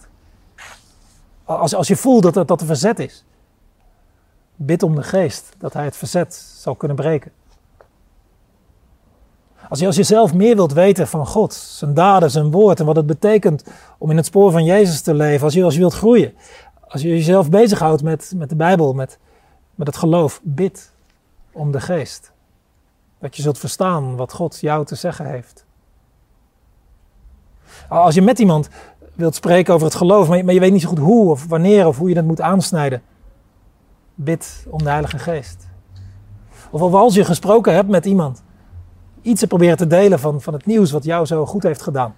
Als, 1.44 1.74
als 1.74 1.88
je 1.88 1.96
voelt 1.96 2.22
dat, 2.22 2.34
dat, 2.34 2.48
dat 2.48 2.60
er 2.60 2.66
verzet 2.66 2.98
is, 2.98 3.24
bid 4.56 4.82
om 4.82 4.94
de 4.94 5.02
Geest, 5.02 5.52
dat 5.58 5.72
Hij 5.72 5.84
het 5.84 5.96
verzet 5.96 6.34
zal 6.34 6.74
kunnen 6.74 6.96
breken. 6.96 7.32
Als 9.68 9.78
je, 9.78 9.86
als 9.86 9.96
je 9.96 10.02
zelf 10.02 10.34
meer 10.34 10.56
wilt 10.56 10.72
weten 10.72 11.08
van 11.08 11.26
God, 11.26 11.54
zijn 11.54 11.94
daden, 11.94 12.30
zijn 12.30 12.50
woord 12.50 12.80
en 12.80 12.86
wat 12.86 12.96
het 12.96 13.06
betekent 13.06 13.64
om 13.98 14.10
in 14.10 14.16
het 14.16 14.26
spoor 14.26 14.50
van 14.50 14.64
Jezus 14.64 15.00
te 15.00 15.14
leven, 15.14 15.44
als 15.44 15.54
je, 15.54 15.64
als 15.64 15.74
je 15.74 15.80
wilt 15.80 15.94
groeien, 15.94 16.34
als 16.88 17.02
je 17.02 17.08
jezelf 17.08 17.50
bezighoudt 17.50 18.02
met, 18.02 18.32
met 18.36 18.48
de 18.48 18.56
Bijbel, 18.56 18.92
met, 18.92 19.18
met 19.74 19.86
het 19.86 19.96
geloof, 19.96 20.40
bid 20.42 20.90
om 21.52 21.70
de 21.72 21.80
geest. 21.80 22.34
Dat 23.18 23.36
je 23.36 23.42
zult 23.42 23.58
verstaan 23.58 24.16
wat 24.16 24.32
God 24.32 24.60
jou 24.60 24.84
te 24.84 24.94
zeggen 24.94 25.26
heeft. 25.26 25.64
Als 27.88 28.14
je 28.14 28.22
met 28.22 28.38
iemand 28.38 28.68
wilt 29.14 29.34
spreken 29.34 29.74
over 29.74 29.86
het 29.86 29.96
geloof, 29.96 30.28
maar 30.28 30.52
je, 30.52 30.60
weet 30.60 30.72
niet 30.72 30.80
zo 30.80 30.88
goed 30.88 30.98
hoe 30.98 31.30
of 31.30 31.46
wanneer 31.46 31.86
of 31.86 31.98
hoe 31.98 32.08
je 32.08 32.14
dat 32.14 32.24
moet 32.24 32.40
aansnijden, 32.40 33.02
bid 34.14 34.66
om 34.68 34.78
de 34.78 34.90
Heilige 34.90 35.18
Geest. 35.18 35.68
Of 36.70 36.94
als 36.94 37.14
je 37.14 37.24
gesproken 37.24 37.74
hebt 37.74 37.88
met 37.88 38.06
iemand 38.06 38.42
iets 39.22 39.40
te 39.40 39.46
proberen 39.46 39.76
te 39.76 39.86
delen 39.86 40.18
van, 40.18 40.40
van 40.40 40.52
het 40.52 40.66
nieuws 40.66 40.90
wat 40.90 41.04
jou 41.04 41.26
zo 41.26 41.46
goed 41.46 41.62
heeft 41.62 41.82
gedaan. 41.82 42.14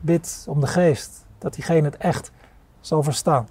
Bid 0.00 0.46
om 0.48 0.60
de 0.60 0.66
geest, 0.66 1.26
dat 1.38 1.54
diegene 1.54 1.84
het 1.84 1.96
echt 1.96 2.32
zal 2.80 3.02
verstaan. 3.02 3.48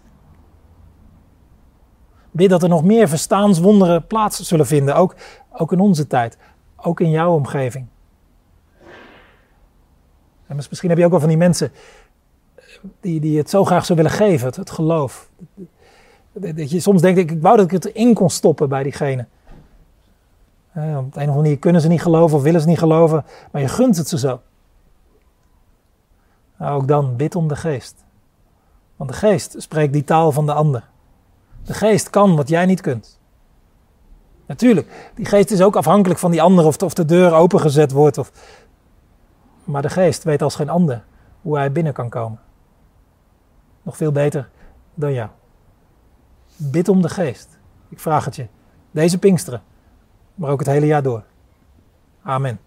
Bid 2.32 2.50
dat 2.50 2.64
er 2.64 2.70
nog 2.70 2.84
meer 2.84 3.08
verstaanswonderen 3.08 4.08
plaats 4.08 4.40
zullen 4.40 4.66
vinden, 4.66 4.96
ook, 4.96 5.16
ook 5.58 5.72
in 5.72 5.80
onze 5.80 6.08
tijd, 6.08 6.38
ook 6.76 7.00
in 7.00 7.10
jouw 7.10 7.34
omgeving. 7.34 7.86
En 10.48 10.56
misschien 10.56 10.90
heb 10.90 10.98
je 10.98 11.06
ook 11.06 11.12
wel 11.12 11.20
van 11.20 11.30
die 11.30 11.38
mensen 11.38 11.72
die, 13.00 13.20
die 13.20 13.38
het 13.38 13.50
zo 13.50 13.66
graag 13.66 13.86
zou 13.86 13.98
willen 13.98 14.14
geven, 14.14 14.54
het, 14.56 14.70
geloof. 14.70 15.30
Dat 16.34 16.72
je 16.72 16.80
soms 16.80 17.02
denkt, 17.02 17.20
ik 17.20 17.42
wou 17.42 17.56
dat 17.56 17.66
ik 17.66 17.72
het 17.72 17.86
erin 17.86 18.14
kon 18.14 18.30
stoppen 18.30 18.70
bij 18.70 18.84
diegene. 18.84 19.26
op 20.72 20.82
een 20.82 21.06
of 21.06 21.16
andere 21.16 21.36
manier 21.36 21.58
kunnen 21.58 21.82
ze 21.82 21.88
niet 21.88 22.02
geloven 22.02 22.38
of 22.38 22.44
willen 22.44 22.62
ze 22.62 22.68
niet 22.68 22.80
geloven, 22.80 23.26
maar 23.52 23.62
je 23.62 23.68
gunt 23.68 23.98
het 23.98 24.08
ze 24.08 24.18
zo. 24.18 24.42
Nou, 26.58 26.82
ook 26.82 26.88
dan, 26.88 27.16
bid 27.16 27.36
om 27.36 27.48
de 27.48 27.56
geest. 27.56 28.06
Want 28.96 29.10
de 29.10 29.16
geest 29.16 29.56
spreekt 29.58 29.94
die 29.94 30.04
taal 30.04 30.32
van 30.32 30.46
de 30.46 30.54
ander. 30.54 30.90
De 31.64 31.74
geest 31.74 32.10
kan 32.10 32.36
wat 32.36 32.50
jij 32.50 32.66
niet 32.66 32.82
kunt. 32.82 33.17
Natuurlijk, 34.48 35.12
die 35.16 35.26
geest 35.26 35.52
is 35.52 35.62
ook 35.62 35.76
afhankelijk 35.76 36.20
van 36.20 36.32
die 36.32 36.42
ander 36.42 36.66
of, 36.66 36.82
of 36.82 36.94
de 36.94 37.06
deur 37.06 37.34
opengezet 37.34 37.92
wordt. 37.92 38.18
Of... 38.18 38.32
Maar 39.64 39.82
de 39.82 39.90
geest 39.90 40.24
weet 40.24 40.42
als 40.42 40.56
geen 40.56 40.70
ander 40.70 41.04
hoe 41.42 41.58
hij 41.58 41.72
binnen 41.72 41.94
kan 41.94 42.10
komen. 42.10 42.40
Nog 43.82 43.98
veel 43.98 44.12
beter 44.12 44.50
dan 44.94 45.14
jou. 45.14 45.30
Bid 46.56 46.90
om 46.90 47.02
de 47.02 47.10
geest. 47.10 47.58
Ik 47.90 48.00
vraag 48.00 48.26
het 48.26 48.36
je. 48.36 48.48
Deze 48.92 49.18
Pinksteren, 49.18 49.62
maar 50.36 50.52
ook 50.52 50.60
het 50.60 50.68
hele 50.68 50.86
jaar 50.86 51.04
door. 51.04 51.24
Amen. 52.24 52.60